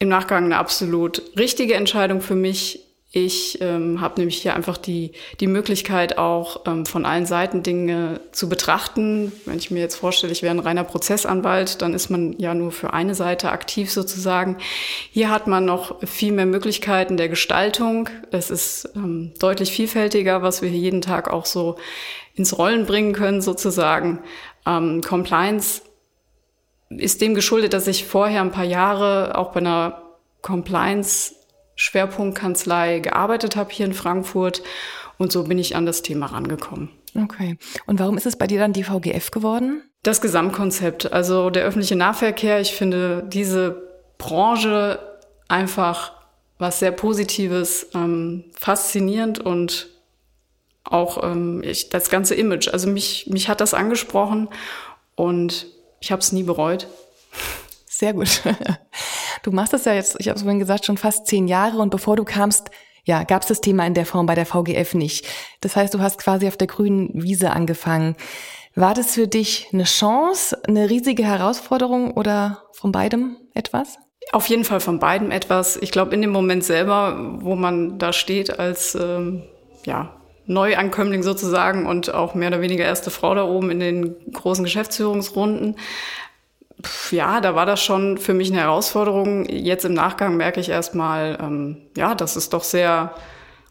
Im 0.00 0.08
Nachgang 0.08 0.46
eine 0.46 0.56
absolut 0.56 1.22
richtige 1.38 1.74
Entscheidung 1.74 2.20
für 2.20 2.34
mich. 2.34 2.81
Ich 3.14 3.60
ähm, 3.60 4.00
habe 4.00 4.14
nämlich 4.18 4.40
hier 4.40 4.56
einfach 4.56 4.78
die, 4.78 5.12
die 5.38 5.46
Möglichkeit, 5.46 6.16
auch 6.16 6.62
ähm, 6.66 6.86
von 6.86 7.04
allen 7.04 7.26
Seiten 7.26 7.62
Dinge 7.62 8.20
zu 8.32 8.48
betrachten. 8.48 9.32
Wenn 9.44 9.58
ich 9.58 9.70
mir 9.70 9.80
jetzt 9.80 9.96
vorstelle, 9.96 10.32
ich 10.32 10.42
wäre 10.42 10.54
ein 10.54 10.60
reiner 10.60 10.84
Prozessanwalt, 10.84 11.82
dann 11.82 11.92
ist 11.92 12.08
man 12.08 12.38
ja 12.38 12.54
nur 12.54 12.72
für 12.72 12.94
eine 12.94 13.14
Seite 13.14 13.50
aktiv 13.50 13.92
sozusagen. 13.92 14.56
Hier 15.10 15.28
hat 15.28 15.46
man 15.46 15.66
noch 15.66 16.00
viel 16.08 16.32
mehr 16.32 16.46
Möglichkeiten 16.46 17.18
der 17.18 17.28
Gestaltung. 17.28 18.08
Es 18.30 18.50
ist 18.50 18.88
ähm, 18.96 19.32
deutlich 19.38 19.72
vielfältiger, 19.72 20.40
was 20.40 20.62
wir 20.62 20.70
hier 20.70 20.80
jeden 20.80 21.02
Tag 21.02 21.30
auch 21.30 21.44
so 21.44 21.76
ins 22.34 22.56
Rollen 22.56 22.86
bringen 22.86 23.12
können 23.12 23.42
sozusagen. 23.42 24.20
Ähm, 24.66 25.02
Compliance 25.02 25.82
ist 26.88 27.20
dem 27.20 27.34
geschuldet, 27.34 27.74
dass 27.74 27.86
ich 27.86 28.06
vorher 28.06 28.40
ein 28.40 28.52
paar 28.52 28.64
Jahre 28.64 29.36
auch 29.36 29.52
bei 29.52 29.60
einer 29.60 30.02
Compliance 30.40 31.34
Schwerpunktkanzlei 31.76 33.00
gearbeitet 33.00 33.56
habe 33.56 33.70
hier 33.72 33.86
in 33.86 33.94
Frankfurt. 33.94 34.62
Und 35.18 35.30
so 35.32 35.44
bin 35.44 35.58
ich 35.58 35.76
an 35.76 35.86
das 35.86 36.02
Thema 36.02 36.26
rangekommen. 36.26 36.90
Okay. 37.14 37.58
Und 37.86 38.00
warum 38.00 38.16
ist 38.16 38.26
es 38.26 38.36
bei 38.36 38.46
dir 38.46 38.58
dann 38.58 38.72
die 38.72 38.84
VGF 38.84 39.30
geworden? 39.30 39.82
Das 40.02 40.20
Gesamtkonzept, 40.20 41.12
also 41.12 41.50
der 41.50 41.64
öffentliche 41.64 41.96
Nahverkehr. 41.96 42.60
Ich 42.60 42.74
finde 42.74 43.24
diese 43.28 43.82
Branche 44.18 44.98
einfach 45.48 46.12
was 46.58 46.78
sehr 46.78 46.92
Positives, 46.92 47.88
ähm, 47.94 48.44
faszinierend 48.58 49.40
und 49.40 49.88
auch 50.84 51.22
ähm, 51.22 51.62
ich, 51.64 51.90
das 51.90 52.10
ganze 52.10 52.34
Image. 52.34 52.68
Also 52.68 52.88
mich, 52.88 53.26
mich 53.28 53.48
hat 53.48 53.60
das 53.60 53.74
angesprochen 53.74 54.48
und 55.14 55.66
ich 56.00 56.10
habe 56.10 56.20
es 56.20 56.32
nie 56.32 56.42
bereut. 56.42 56.86
Sehr 57.86 58.12
gut. 58.14 58.42
Du 59.42 59.50
machst 59.50 59.72
das 59.72 59.84
ja 59.84 59.92
jetzt, 59.92 60.16
ich 60.20 60.28
habe 60.28 60.36
es 60.36 60.42
vorhin 60.42 60.60
gesagt, 60.60 60.84
schon 60.84 60.96
fast 60.96 61.26
zehn 61.26 61.48
Jahre 61.48 61.78
und 61.78 61.90
bevor 61.90 62.16
du 62.16 62.24
kamst, 62.24 62.70
ja, 63.04 63.24
gab 63.24 63.42
es 63.42 63.48
das 63.48 63.60
Thema 63.60 63.84
in 63.86 63.94
der 63.94 64.06
Form 64.06 64.26
bei 64.26 64.36
der 64.36 64.46
VGF 64.46 64.94
nicht. 64.94 65.26
Das 65.60 65.74
heißt, 65.74 65.92
du 65.92 65.98
hast 65.98 66.18
quasi 66.18 66.46
auf 66.46 66.56
der 66.56 66.68
grünen 66.68 67.10
Wiese 67.14 67.50
angefangen. 67.50 68.14
War 68.76 68.94
das 68.94 69.14
für 69.14 69.26
dich 69.26 69.68
eine 69.72 69.84
Chance, 69.84 70.56
eine 70.66 70.88
riesige 70.88 71.24
Herausforderung 71.24 72.12
oder 72.12 72.62
von 72.72 72.92
beidem 72.92 73.36
etwas? 73.54 73.98
Auf 74.30 74.46
jeden 74.46 74.64
Fall 74.64 74.80
von 74.80 75.00
beidem 75.00 75.32
etwas. 75.32 75.76
Ich 75.76 75.90
glaube, 75.90 76.14
in 76.14 76.22
dem 76.22 76.30
Moment 76.30 76.62
selber, 76.62 77.38
wo 77.40 77.56
man 77.56 77.98
da 77.98 78.12
steht 78.12 78.58
als 78.58 78.94
ähm, 78.94 79.42
ja, 79.84 80.16
Neuankömmling 80.46 81.22
sozusagen 81.22 81.86
und 81.86 82.14
auch 82.14 82.34
mehr 82.34 82.48
oder 82.48 82.60
weniger 82.60 82.84
erste 82.84 83.10
Frau 83.10 83.34
da 83.34 83.44
oben 83.44 83.70
in 83.70 83.80
den 83.80 84.32
großen 84.32 84.64
Geschäftsführungsrunden, 84.64 85.76
ja, 87.10 87.40
da 87.40 87.54
war 87.54 87.66
das 87.66 87.82
schon 87.82 88.18
für 88.18 88.34
mich 88.34 88.50
eine 88.50 88.60
Herausforderung. 88.60 89.46
Jetzt 89.48 89.84
im 89.84 89.94
Nachgang 89.94 90.36
merke 90.36 90.60
ich 90.60 90.68
erstmal, 90.68 91.38
ähm, 91.40 91.76
ja, 91.96 92.14
dass 92.14 92.36
es 92.36 92.48
doch 92.48 92.64
sehr 92.64 93.14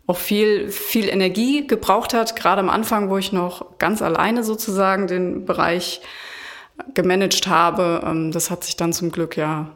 auch 0.07 0.17
viel, 0.17 0.69
viel 0.69 1.07
Energie 1.07 1.67
gebraucht 1.67 2.13
hat, 2.13 2.35
gerade 2.35 2.59
am 2.59 2.69
Anfang, 2.69 3.09
wo 3.09 3.17
ich 3.17 3.31
noch 3.31 3.77
ganz 3.77 4.01
alleine 4.01 4.43
sozusagen 4.43 5.07
den 5.07 5.45
Bereich 5.45 6.01
gemanagt 6.93 7.47
habe. 7.47 8.01
Ähm, 8.05 8.31
das 8.31 8.49
hat 8.49 8.63
sich 8.63 8.75
dann 8.75 8.93
zum 8.93 9.11
Glück 9.11 9.37
ja 9.37 9.71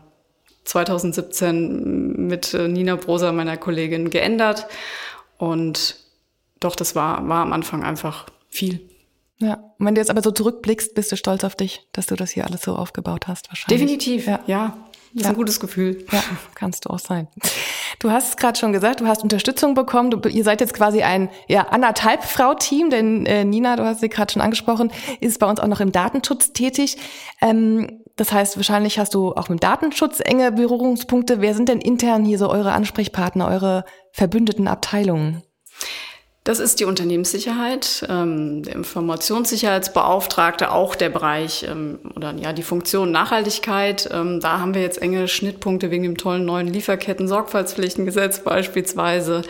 2017 0.66 2.28
mit 2.28 2.54
äh, 2.54 2.68
Nina 2.68 2.96
Broser, 2.96 3.32
meiner 3.32 3.58
Kollegin, 3.58 4.10
geändert. 4.10 4.68
Und 5.38 5.98
doch, 6.60 6.76
das 6.76 6.96
war, 6.96 7.28
war 7.28 7.42
am 7.42 7.54
Anfang 7.54 7.84
einfach 7.84 8.26
viel. 8.50 8.90
Ja, 9.40 9.56
und 9.78 9.86
wenn 9.86 9.96
du 9.96 10.02
jetzt 10.02 10.10
aber 10.10 10.22
so 10.22 10.32
zurückblickst, 10.32 10.94
bist 10.96 11.12
du 11.12 11.18
stolz 11.18 11.44
auf 11.44 11.56
dich, 11.56 11.88
dass 11.92 12.06
du 12.06 12.16
das 12.16 12.32
hier 12.32 12.46
alles 12.46 12.62
so 12.62 12.76
aufgebaut 12.76 13.28
hast, 13.28 13.50
wahrscheinlich. 13.50 13.82
Definitiv, 13.82 14.28
ja. 14.28 14.40
ja. 14.48 14.78
Das 15.16 15.22
ist 15.22 15.24
ja. 15.24 15.30
ein 15.30 15.36
gutes 15.36 15.60
Gefühl. 15.62 16.06
Ja, 16.12 16.22
kannst 16.56 16.86
du 16.86 16.90
auch 16.90 17.00
sein. 17.00 17.30
Du 18.00 18.12
hast 18.12 18.30
es 18.30 18.38
gerade 18.38 18.60
schon 18.60 18.74
gesagt, 18.74 19.00
du 19.00 19.08
hast 19.08 19.24
Unterstützung 19.24 19.74
bekommen. 19.74 20.12
Du, 20.12 20.28
ihr 20.28 20.44
seid 20.44 20.60
jetzt 20.60 20.74
quasi 20.74 21.04
ein 21.04 21.30
ja, 21.48 21.68
anderthalb 21.70 22.24
Frau-Team, 22.26 22.90
denn 22.90 23.26
äh, 23.26 23.46
Nina, 23.46 23.78
du 23.78 23.86
hast 23.86 24.02
sie 24.02 24.10
gerade 24.10 24.34
schon 24.34 24.42
angesprochen, 24.42 24.92
ist 25.22 25.40
bei 25.40 25.50
uns 25.50 25.62
auch 25.62 25.68
noch 25.68 25.80
im 25.80 25.94
Datenschutz 25.94 26.52
tätig. 26.52 26.98
Ähm, 27.42 28.04
das 28.18 28.34
heißt, 28.34 28.58
wahrscheinlich 28.58 29.00
hast 29.00 29.14
du 29.14 29.34
auch 29.34 29.48
mit 29.48 29.64
Datenschutz 29.64 30.20
enge 30.20 30.52
Berührungspunkte. 30.52 31.40
Wer 31.40 31.54
sind 31.54 31.70
denn 31.70 31.80
intern 31.80 32.26
hier 32.26 32.38
so 32.38 32.50
eure 32.50 32.74
Ansprechpartner, 32.74 33.48
eure 33.48 33.86
verbündeten 34.12 34.68
Abteilungen? 34.68 35.44
Das 36.46 36.60
ist 36.60 36.80
die 36.80 36.86
Unternehmenssicherheit, 36.86 38.06
ähm, 38.08 38.62
der 38.62 38.76
Informationssicherheitsbeauftragte, 38.76 40.72
auch 40.72 40.94
der 40.94 41.10
Bereich 41.10 41.66
ähm, 41.68 41.98
oder 42.16 42.36
ja 42.36 42.54
die 42.54 42.62
Funktion 42.62 43.12
Nachhaltigkeit. 43.12 44.08
Ähm, 44.14 44.40
da 44.42 44.60
haben 44.60 44.76
wir 44.76 44.84
jetzt 44.84 45.02
enge 45.02 45.28
Schnittpunkte 45.28 45.90
wegen 45.90 46.04
dem 46.04 46.18
tollen 46.18 46.46
neuen 46.46 46.68
Lieferketten-Sorgfaltspflichtengesetz 46.68 48.40
beispielsweise. 48.44 49.42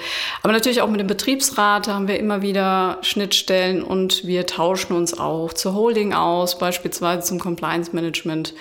Aber 0.41 0.53
natürlich 0.53 0.81
auch 0.81 0.89
mit 0.89 1.01
dem 1.01 1.07
Betriebsrat 1.07 1.89
haben 1.89 2.07
wir 2.07 2.17
immer 2.17 2.41
wieder 2.41 2.99
Schnittstellen 3.01 3.83
und 3.83 4.25
wir 4.25 4.45
tauschen 4.45 4.95
uns 4.95 5.19
auch 5.19 5.51
zur 5.51 5.73
Holding 5.73 6.13
aus, 6.13 6.57
beispielsweise 6.57 7.27
zum 7.27 7.39
Compliance 7.39 7.93
Management 7.93 8.53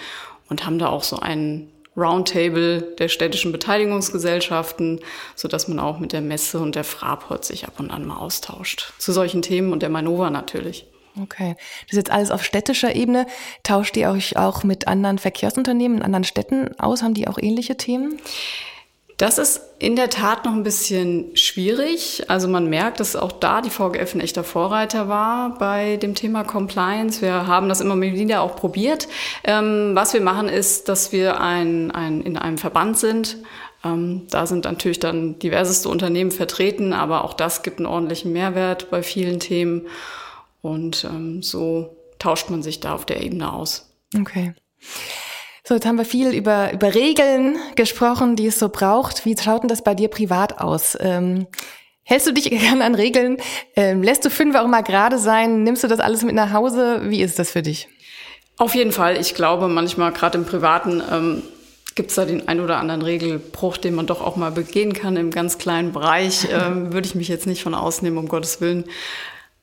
und 0.48 0.66
haben 0.66 0.80
da 0.80 0.88
auch 0.88 1.04
so 1.04 1.20
einen 1.20 1.70
Roundtable 1.96 2.82
der 2.98 3.08
städtischen 3.08 3.52
Beteiligungsgesellschaften, 3.52 5.00
so 5.34 5.48
man 5.68 5.78
auch 5.78 5.98
mit 5.98 6.12
der 6.12 6.20
Messe 6.20 6.58
und 6.58 6.74
der 6.74 6.84
Fraport 6.84 7.44
sich 7.44 7.66
ab 7.66 7.78
und 7.78 7.90
an 7.90 8.06
mal 8.06 8.16
austauscht. 8.16 8.92
Zu 8.98 9.12
solchen 9.12 9.42
Themen 9.42 9.72
und 9.72 9.82
der 9.82 9.90
Manova 9.90 10.30
natürlich. 10.30 10.86
Okay. 11.20 11.54
Das 11.82 11.92
ist 11.92 11.96
jetzt 11.96 12.10
alles 12.10 12.30
auf 12.30 12.42
städtischer 12.42 12.94
Ebene. 12.94 13.26
Tauscht 13.62 13.96
ihr 13.96 14.10
euch 14.10 14.36
auch 14.36 14.64
mit 14.64 14.88
anderen 14.88 15.18
Verkehrsunternehmen 15.18 15.98
in 15.98 16.02
anderen 16.02 16.24
Städten 16.24 16.78
aus? 16.80 17.02
Haben 17.02 17.14
die 17.14 17.28
auch 17.28 17.38
ähnliche 17.38 17.76
Themen? 17.76 18.18
Das 19.16 19.38
ist 19.38 19.60
in 19.78 19.96
der 19.96 20.10
Tat 20.10 20.44
noch 20.44 20.52
ein 20.52 20.64
bisschen 20.64 21.36
schwierig. 21.36 22.24
Also 22.28 22.48
man 22.48 22.68
merkt, 22.68 23.00
dass 23.00 23.14
auch 23.14 23.32
da 23.32 23.60
die 23.60 23.70
VGF 23.70 24.14
ein 24.14 24.20
echter 24.20 24.42
Vorreiter 24.42 25.08
war 25.08 25.56
bei 25.58 25.96
dem 25.96 26.14
Thema 26.14 26.42
Compliance. 26.42 27.22
Wir 27.22 27.46
haben 27.46 27.68
das 27.68 27.80
immer 27.80 28.00
wieder 28.00 28.42
auch 28.42 28.56
probiert. 28.56 29.08
Ähm, 29.44 29.92
was 29.94 30.14
wir 30.14 30.20
machen 30.20 30.48
ist, 30.48 30.88
dass 30.88 31.12
wir 31.12 31.40
ein, 31.40 31.90
ein, 31.90 32.22
in 32.22 32.36
einem 32.36 32.58
Verband 32.58 32.98
sind. 32.98 33.38
Ähm, 33.84 34.26
da 34.30 34.46
sind 34.46 34.64
natürlich 34.64 34.98
dann 34.98 35.38
diverseste 35.38 35.88
Unternehmen 35.88 36.32
vertreten, 36.32 36.92
aber 36.92 37.24
auch 37.24 37.34
das 37.34 37.62
gibt 37.62 37.78
einen 37.78 37.86
ordentlichen 37.86 38.32
Mehrwert 38.32 38.90
bei 38.90 39.02
vielen 39.02 39.38
Themen. 39.38 39.86
Und 40.60 41.04
ähm, 41.04 41.42
so 41.42 41.96
tauscht 42.18 42.50
man 42.50 42.62
sich 42.62 42.80
da 42.80 42.94
auf 42.94 43.04
der 43.04 43.22
Ebene 43.22 43.52
aus. 43.52 43.92
Okay. 44.18 44.54
So, 45.66 45.72
jetzt 45.72 45.86
haben 45.86 45.96
wir 45.96 46.04
viel 46.04 46.34
über, 46.34 46.74
über 46.74 46.94
Regeln 46.94 47.56
gesprochen, 47.74 48.36
die 48.36 48.48
es 48.48 48.58
so 48.58 48.68
braucht. 48.68 49.24
Wie 49.24 49.34
schaut 49.34 49.62
denn 49.62 49.68
das 49.68 49.82
bei 49.82 49.94
dir 49.94 50.08
privat 50.08 50.58
aus? 50.58 50.94
Ähm, 51.00 51.46
hältst 52.02 52.26
du 52.26 52.32
dich 52.32 52.50
gerne 52.50 52.84
an 52.84 52.94
Regeln? 52.94 53.38
Ähm, 53.74 54.02
lässt 54.02 54.26
du 54.26 54.30
fünf 54.30 54.54
auch 54.56 54.66
mal 54.66 54.82
gerade 54.82 55.16
sein? 55.16 55.62
Nimmst 55.62 55.82
du 55.82 55.88
das 55.88 56.00
alles 56.00 56.22
mit 56.22 56.34
nach 56.34 56.52
Hause? 56.52 57.04
Wie 57.04 57.22
ist 57.22 57.38
das 57.38 57.52
für 57.52 57.62
dich? 57.62 57.88
Auf 58.58 58.74
jeden 58.74 58.92
Fall. 58.92 59.18
Ich 59.18 59.34
glaube, 59.34 59.68
manchmal 59.68 60.12
gerade 60.12 60.36
im 60.36 60.44
Privaten 60.44 61.02
ähm, 61.10 61.42
gibt 61.94 62.10
es 62.10 62.16
da 62.16 62.26
den 62.26 62.46
ein 62.46 62.60
oder 62.60 62.76
anderen 62.76 63.00
Regelbruch, 63.00 63.78
den 63.78 63.94
man 63.94 64.06
doch 64.06 64.20
auch 64.20 64.36
mal 64.36 64.50
begehen 64.50 64.92
kann 64.92 65.16
im 65.16 65.30
ganz 65.30 65.56
kleinen 65.56 65.92
Bereich. 65.92 66.46
Ähm, 66.52 66.92
Würde 66.92 67.08
ich 67.08 67.14
mich 67.14 67.28
jetzt 67.28 67.46
nicht 67.46 67.62
von 67.62 67.74
ausnehmen, 67.74 68.18
um 68.18 68.28
Gottes 68.28 68.60
Willen. 68.60 68.84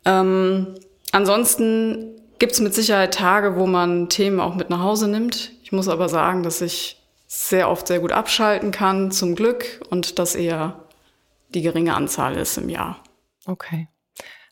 Ähm, 0.05 0.65
ansonsten 1.11 2.15
gibt 2.39 2.53
es 2.53 2.59
mit 2.59 2.73
Sicherheit 2.73 3.13
Tage, 3.13 3.55
wo 3.55 3.67
man 3.67 4.09
Themen 4.09 4.39
auch 4.39 4.55
mit 4.55 4.71
nach 4.71 4.79
Hause 4.79 5.07
nimmt. 5.07 5.51
Ich 5.71 5.73
muss 5.73 5.87
aber 5.87 6.09
sagen, 6.09 6.43
dass 6.43 6.59
ich 6.59 7.01
sehr 7.27 7.69
oft 7.69 7.87
sehr 7.87 8.01
gut 8.01 8.11
abschalten 8.11 8.71
kann, 8.71 9.09
zum 9.09 9.35
Glück, 9.35 9.79
und 9.89 10.19
das 10.19 10.35
eher 10.35 10.83
die 11.53 11.61
geringe 11.61 11.95
Anzahl 11.95 12.35
ist 12.35 12.57
im 12.57 12.67
Jahr. 12.67 13.01
Okay. 13.45 13.87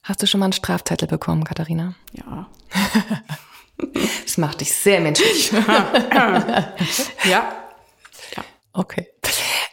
Hast 0.02 0.22
du 0.22 0.28
schon 0.28 0.40
mal 0.40 0.46
einen 0.46 0.54
Strafzettel 0.54 1.10
bekommen, 1.10 1.44
Katharina? 1.44 1.96
Ja. 2.14 2.48
das 4.24 4.38
macht 4.38 4.62
dich 4.62 4.74
sehr 4.74 5.02
menschlich. 5.02 5.52
ja. 6.16 6.74
ja. 7.26 7.54
Okay. 8.72 9.10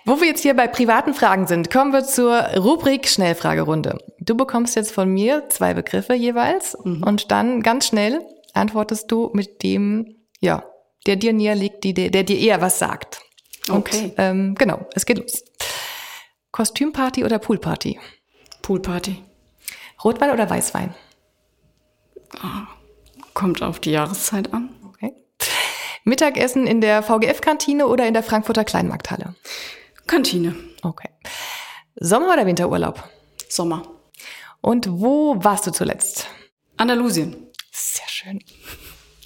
Wo 0.04 0.20
wir 0.20 0.26
jetzt 0.26 0.42
hier 0.42 0.56
bei 0.56 0.66
privaten 0.66 1.14
Fragen 1.14 1.46
sind, 1.46 1.70
kommen 1.70 1.92
wir 1.92 2.02
zur 2.02 2.40
Rubrik 2.56 3.06
Schnellfragerunde. 3.06 3.98
Du 4.18 4.36
bekommst 4.36 4.74
jetzt 4.74 4.90
von 4.90 5.08
mir 5.08 5.48
zwei 5.48 5.74
Begriffe 5.74 6.14
jeweils 6.14 6.76
mhm. 6.82 7.04
und 7.04 7.30
dann 7.30 7.62
ganz 7.62 7.86
schnell 7.86 8.20
antwortest 8.52 9.12
du 9.12 9.30
mit 9.32 9.62
dem, 9.62 10.16
ja, 10.40 10.64
der 11.06 11.16
dir 11.16 11.32
näher 11.32 11.54
liegt, 11.54 11.84
die, 11.84 11.94
der, 11.94 12.10
der 12.10 12.24
dir 12.24 12.38
eher 12.38 12.60
was 12.60 12.78
sagt. 12.78 13.20
Okay. 13.68 14.04
Und, 14.04 14.14
ähm, 14.18 14.54
genau, 14.56 14.86
es 14.94 15.06
geht 15.06 15.18
los. 15.18 15.44
Kostümparty 16.52 17.24
oder 17.24 17.38
Poolparty? 17.38 17.98
Poolparty. 18.62 19.22
Rotwein 20.02 20.30
oder 20.30 20.48
Weißwein? 20.48 20.94
Oh, 22.42 23.22
kommt 23.34 23.62
auf 23.62 23.80
die 23.80 23.90
Jahreszeit 23.90 24.52
an. 24.52 24.70
Okay. 24.88 25.12
Mittagessen 26.04 26.66
in 26.66 26.80
der 26.80 27.02
VGF-Kantine 27.02 27.86
oder 27.86 28.06
in 28.06 28.14
der 28.14 28.22
Frankfurter 28.22 28.64
Kleinmarkthalle? 28.64 29.34
Kantine. 30.06 30.54
Okay. 30.82 31.08
Sommer- 31.96 32.32
oder 32.32 32.46
Winterurlaub? 32.46 33.02
Sommer. 33.48 33.82
Und 34.60 34.88
wo 34.90 35.42
warst 35.42 35.66
du 35.66 35.72
zuletzt? 35.72 36.28
Andalusien. 36.76 37.48
Sehr 37.72 38.08
schön. 38.08 38.42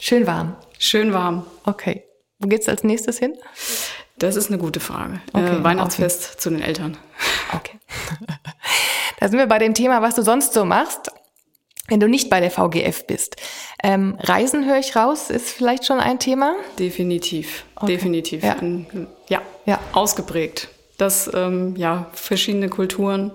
Schön 0.00 0.26
warm. 0.26 0.56
Schön 0.82 1.12
warm. 1.12 1.44
Okay. 1.66 2.04
Wo 2.38 2.48
geht's 2.48 2.66
als 2.66 2.84
nächstes 2.84 3.18
hin? 3.18 3.36
Das 4.18 4.34
ist 4.34 4.48
eine 4.48 4.56
gute 4.56 4.80
Frage. 4.80 5.20
Okay, 5.34 5.58
äh, 5.58 5.62
Weihnachtsfest 5.62 6.30
okay. 6.30 6.38
zu 6.38 6.50
den 6.50 6.62
Eltern. 6.62 6.96
Okay. 7.54 7.78
da 9.20 9.28
sind 9.28 9.38
wir 9.38 9.46
bei 9.46 9.58
dem 9.58 9.74
Thema, 9.74 10.00
was 10.00 10.14
du 10.14 10.22
sonst 10.22 10.54
so 10.54 10.64
machst, 10.64 11.10
wenn 11.88 12.00
du 12.00 12.08
nicht 12.08 12.30
bei 12.30 12.40
der 12.40 12.50
VGF 12.50 13.06
bist. 13.06 13.36
Ähm, 13.82 14.16
Reisen 14.20 14.66
höre 14.66 14.78
ich 14.78 14.96
raus, 14.96 15.28
ist 15.28 15.50
vielleicht 15.50 15.84
schon 15.84 16.00
ein 16.00 16.18
Thema? 16.18 16.56
Definitiv. 16.78 17.66
Okay. 17.76 17.86
Definitiv. 17.86 18.42
Ja. 18.42 18.56
ja. 19.28 19.42
ja. 19.66 19.78
Ausgeprägt. 19.92 20.68
Das, 20.96 21.30
ähm, 21.34 21.76
ja, 21.76 22.06
verschiedene 22.14 22.70
Kulturen, 22.70 23.32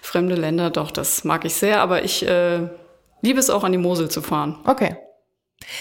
fremde 0.00 0.36
Länder, 0.36 0.70
doch, 0.70 0.90
das 0.90 1.24
mag 1.24 1.44
ich 1.44 1.52
sehr, 1.52 1.82
aber 1.82 2.02
ich 2.02 2.26
äh, 2.26 2.60
liebe 3.20 3.38
es 3.38 3.50
auch 3.50 3.62
an 3.62 3.72
die 3.72 3.78
Mosel 3.78 4.10
zu 4.10 4.22
fahren. 4.22 4.58
Okay. 4.64 4.96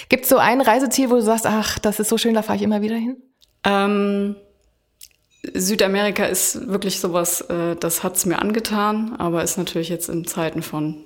Gibt 0.10 0.24
es 0.24 0.30
so 0.30 0.38
ein 0.38 0.62
Reiseziel, 0.62 1.10
wo 1.10 1.16
du 1.16 1.22
sagst, 1.22 1.46
ach, 1.46 1.80
das 1.80 2.00
ist 2.00 2.10
so 2.10 2.18
schön, 2.18 2.34
da 2.34 2.42
fahre 2.42 2.58
ich 2.58 2.64
immer 2.64 2.82
wieder 2.82 2.96
hin? 2.96 3.18
Ähm, 3.64 4.36
Südamerika 5.54 6.26
ist 6.26 6.68
wirklich 6.68 7.00
sowas, 7.00 7.42
äh, 7.42 7.76
das 7.76 8.04
hat's 8.04 8.26
mir 8.26 8.40
angetan, 8.40 9.16
aber 9.18 9.44
ist 9.44 9.58
natürlich 9.58 9.90
jetzt 9.90 10.10
in 10.10 10.26
Zeiten 10.26 10.62
von 10.62 11.04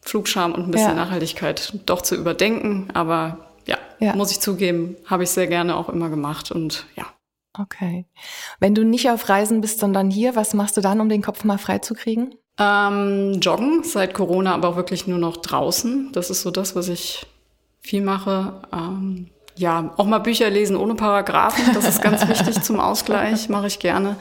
Flugscham 0.00 0.52
und 0.52 0.64
ein 0.64 0.70
bisschen 0.70 0.90
ja. 0.90 0.94
Nachhaltigkeit 0.94 1.80
doch 1.86 2.02
zu 2.02 2.14
überdenken. 2.14 2.88
Aber 2.94 3.50
ja, 3.66 3.78
ja. 3.98 4.14
muss 4.14 4.30
ich 4.30 4.40
zugeben, 4.40 4.96
habe 5.06 5.24
ich 5.24 5.30
sehr 5.30 5.46
gerne 5.46 5.76
auch 5.76 5.88
immer 5.88 6.10
gemacht 6.10 6.50
und 6.50 6.86
ja. 6.96 7.06
Okay. 7.56 8.06
Wenn 8.58 8.74
du 8.74 8.84
nicht 8.84 9.08
auf 9.10 9.28
Reisen 9.28 9.60
bist, 9.60 9.78
sondern 9.78 10.10
hier, 10.10 10.34
was 10.34 10.54
machst 10.54 10.76
du 10.76 10.80
dann, 10.80 11.00
um 11.00 11.08
den 11.08 11.22
Kopf 11.22 11.44
mal 11.44 11.58
frei 11.58 11.78
zu 11.78 11.94
kriegen? 11.94 12.34
Ähm, 12.58 13.40
joggen, 13.40 13.84
seit 13.84 14.12
Corona 14.14 14.54
aber 14.54 14.70
auch 14.70 14.76
wirklich 14.76 15.06
nur 15.06 15.18
noch 15.18 15.36
draußen. 15.36 16.10
Das 16.12 16.30
ist 16.30 16.42
so 16.42 16.50
das, 16.50 16.74
was 16.74 16.88
ich 16.88 17.26
viel 17.84 18.02
mache. 18.02 18.54
Ähm, 18.72 19.28
ja, 19.56 19.92
auch 19.96 20.06
mal 20.06 20.18
Bücher 20.18 20.50
lesen 20.50 20.76
ohne 20.76 20.96
Paragraphen, 20.96 21.74
das 21.74 21.86
ist 21.86 22.02
ganz 22.02 22.26
wichtig 22.28 22.60
zum 22.62 22.80
Ausgleich, 22.80 23.48
mache 23.48 23.68
ich 23.68 23.78
gerne. 23.78 24.16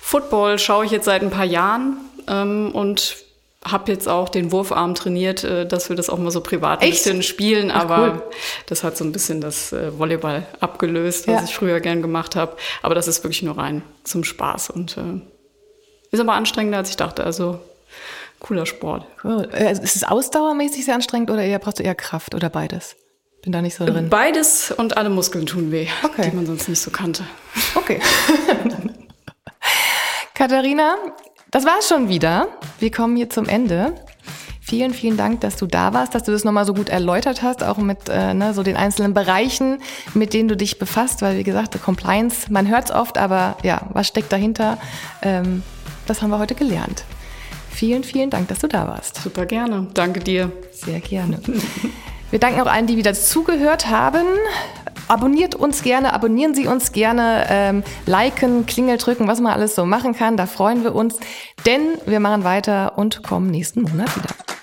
Football 0.00 0.58
schaue 0.60 0.84
ich 0.84 0.92
jetzt 0.92 1.06
seit 1.06 1.22
ein 1.22 1.30
paar 1.30 1.44
Jahren 1.44 1.96
ähm, 2.28 2.70
und 2.72 3.16
habe 3.64 3.90
jetzt 3.90 4.08
auch 4.08 4.28
den 4.28 4.52
Wurfarm 4.52 4.94
trainiert, 4.94 5.42
äh, 5.42 5.66
dass 5.66 5.88
wir 5.88 5.96
das 5.96 6.10
auch 6.10 6.18
mal 6.18 6.30
so 6.30 6.42
privat 6.42 6.80
ein 6.80 6.88
Echt? 6.88 7.04
bisschen 7.04 7.22
spielen, 7.24 7.72
Ach, 7.72 7.82
aber 7.82 8.12
cool. 8.12 8.22
das 8.66 8.84
hat 8.84 8.96
so 8.96 9.04
ein 9.04 9.10
bisschen 9.10 9.40
das 9.40 9.72
äh, 9.72 9.98
Volleyball 9.98 10.46
abgelöst, 10.60 11.26
was 11.26 11.40
ja. 11.40 11.44
ich 11.44 11.54
früher 11.56 11.80
gern 11.80 12.00
gemacht 12.00 12.36
habe. 12.36 12.56
Aber 12.82 12.94
das 12.94 13.08
ist 13.08 13.24
wirklich 13.24 13.42
nur 13.42 13.58
rein 13.58 13.82
zum 14.04 14.22
Spaß 14.22 14.70
und 14.70 14.96
äh, 14.96 15.20
ist 16.12 16.20
aber 16.20 16.34
anstrengender, 16.34 16.78
als 16.78 16.90
ich 16.90 16.96
dachte. 16.96 17.24
Also 17.24 17.58
cooler 18.40 18.66
Sport. 18.66 19.06
Äh, 19.24 19.72
ist 19.72 19.96
es 19.96 20.04
ausdauermäßig 20.04 20.84
sehr 20.84 20.94
anstrengend 20.94 21.30
oder 21.30 21.42
eher 21.42 21.58
brauchst 21.58 21.78
du 21.78 21.82
eher 21.82 21.94
Kraft 21.94 22.34
oder 22.34 22.50
beides? 22.50 22.96
Bin 23.42 23.52
da 23.52 23.62
nicht 23.62 23.76
so 23.76 23.86
drin. 23.86 24.08
Beides 24.08 24.72
und 24.72 24.96
alle 24.96 25.10
Muskeln 25.10 25.46
tun 25.46 25.70
weh, 25.70 25.86
okay. 26.02 26.28
die 26.30 26.36
man 26.36 26.46
sonst 26.46 26.68
nicht 26.68 26.80
so 26.80 26.90
kannte. 26.90 27.24
Okay. 27.76 28.00
Katharina, 30.34 30.96
das 31.50 31.64
war's 31.64 31.88
schon 31.88 32.08
wieder. 32.08 32.48
Wir 32.78 32.90
kommen 32.90 33.16
hier 33.16 33.30
zum 33.30 33.46
Ende. 33.46 33.94
Vielen, 34.60 34.92
vielen 34.92 35.16
Dank, 35.16 35.40
dass 35.40 35.56
du 35.56 35.66
da 35.66 35.94
warst, 35.94 36.14
dass 36.14 36.24
du 36.24 36.32
das 36.32 36.44
nochmal 36.44 36.66
so 36.66 36.74
gut 36.74 36.90
erläutert 36.90 37.40
hast, 37.42 37.64
auch 37.64 37.78
mit 37.78 38.10
äh, 38.10 38.34
ne, 38.34 38.52
so 38.52 38.62
den 38.62 38.76
einzelnen 38.76 39.14
Bereichen, 39.14 39.78
mit 40.12 40.34
denen 40.34 40.48
du 40.48 40.56
dich 40.58 40.78
befasst, 40.78 41.22
weil 41.22 41.38
wie 41.38 41.42
gesagt, 41.42 41.80
Compliance, 41.82 42.52
man 42.52 42.68
hört 42.68 42.86
es 42.86 42.90
oft, 42.90 43.16
aber 43.16 43.56
ja, 43.62 43.88
was 43.94 44.08
steckt 44.08 44.30
dahinter? 44.30 44.76
Ähm, 45.22 45.62
das 46.06 46.20
haben 46.20 46.28
wir 46.28 46.38
heute 46.38 46.54
gelernt. 46.54 47.04
Vielen, 47.78 48.02
vielen 48.02 48.28
Dank, 48.28 48.48
dass 48.48 48.58
du 48.58 48.66
da 48.66 48.88
warst. 48.88 49.22
Super 49.22 49.46
gerne. 49.46 49.86
Danke 49.94 50.18
dir. 50.18 50.50
Sehr 50.72 50.98
gerne. 50.98 51.38
Wir 52.32 52.40
danken 52.40 52.60
auch 52.60 52.66
allen, 52.66 52.88
die 52.88 52.96
wieder 52.96 53.14
zugehört 53.14 53.88
haben. 53.88 54.26
Abonniert 55.06 55.54
uns 55.54 55.84
gerne, 55.84 56.12
abonnieren 56.12 56.56
Sie 56.56 56.66
uns 56.66 56.90
gerne, 56.90 57.46
ähm, 57.48 57.84
liken, 58.04 58.66
Klingel 58.66 58.96
drücken, 58.96 59.28
was 59.28 59.40
man 59.40 59.52
alles 59.52 59.76
so 59.76 59.86
machen 59.86 60.12
kann. 60.12 60.36
Da 60.36 60.46
freuen 60.46 60.82
wir 60.82 60.92
uns, 60.92 61.20
denn 61.66 61.82
wir 62.04 62.18
machen 62.18 62.42
weiter 62.42 62.98
und 62.98 63.22
kommen 63.22 63.48
nächsten 63.48 63.82
Monat 63.82 64.14
wieder. 64.16 64.57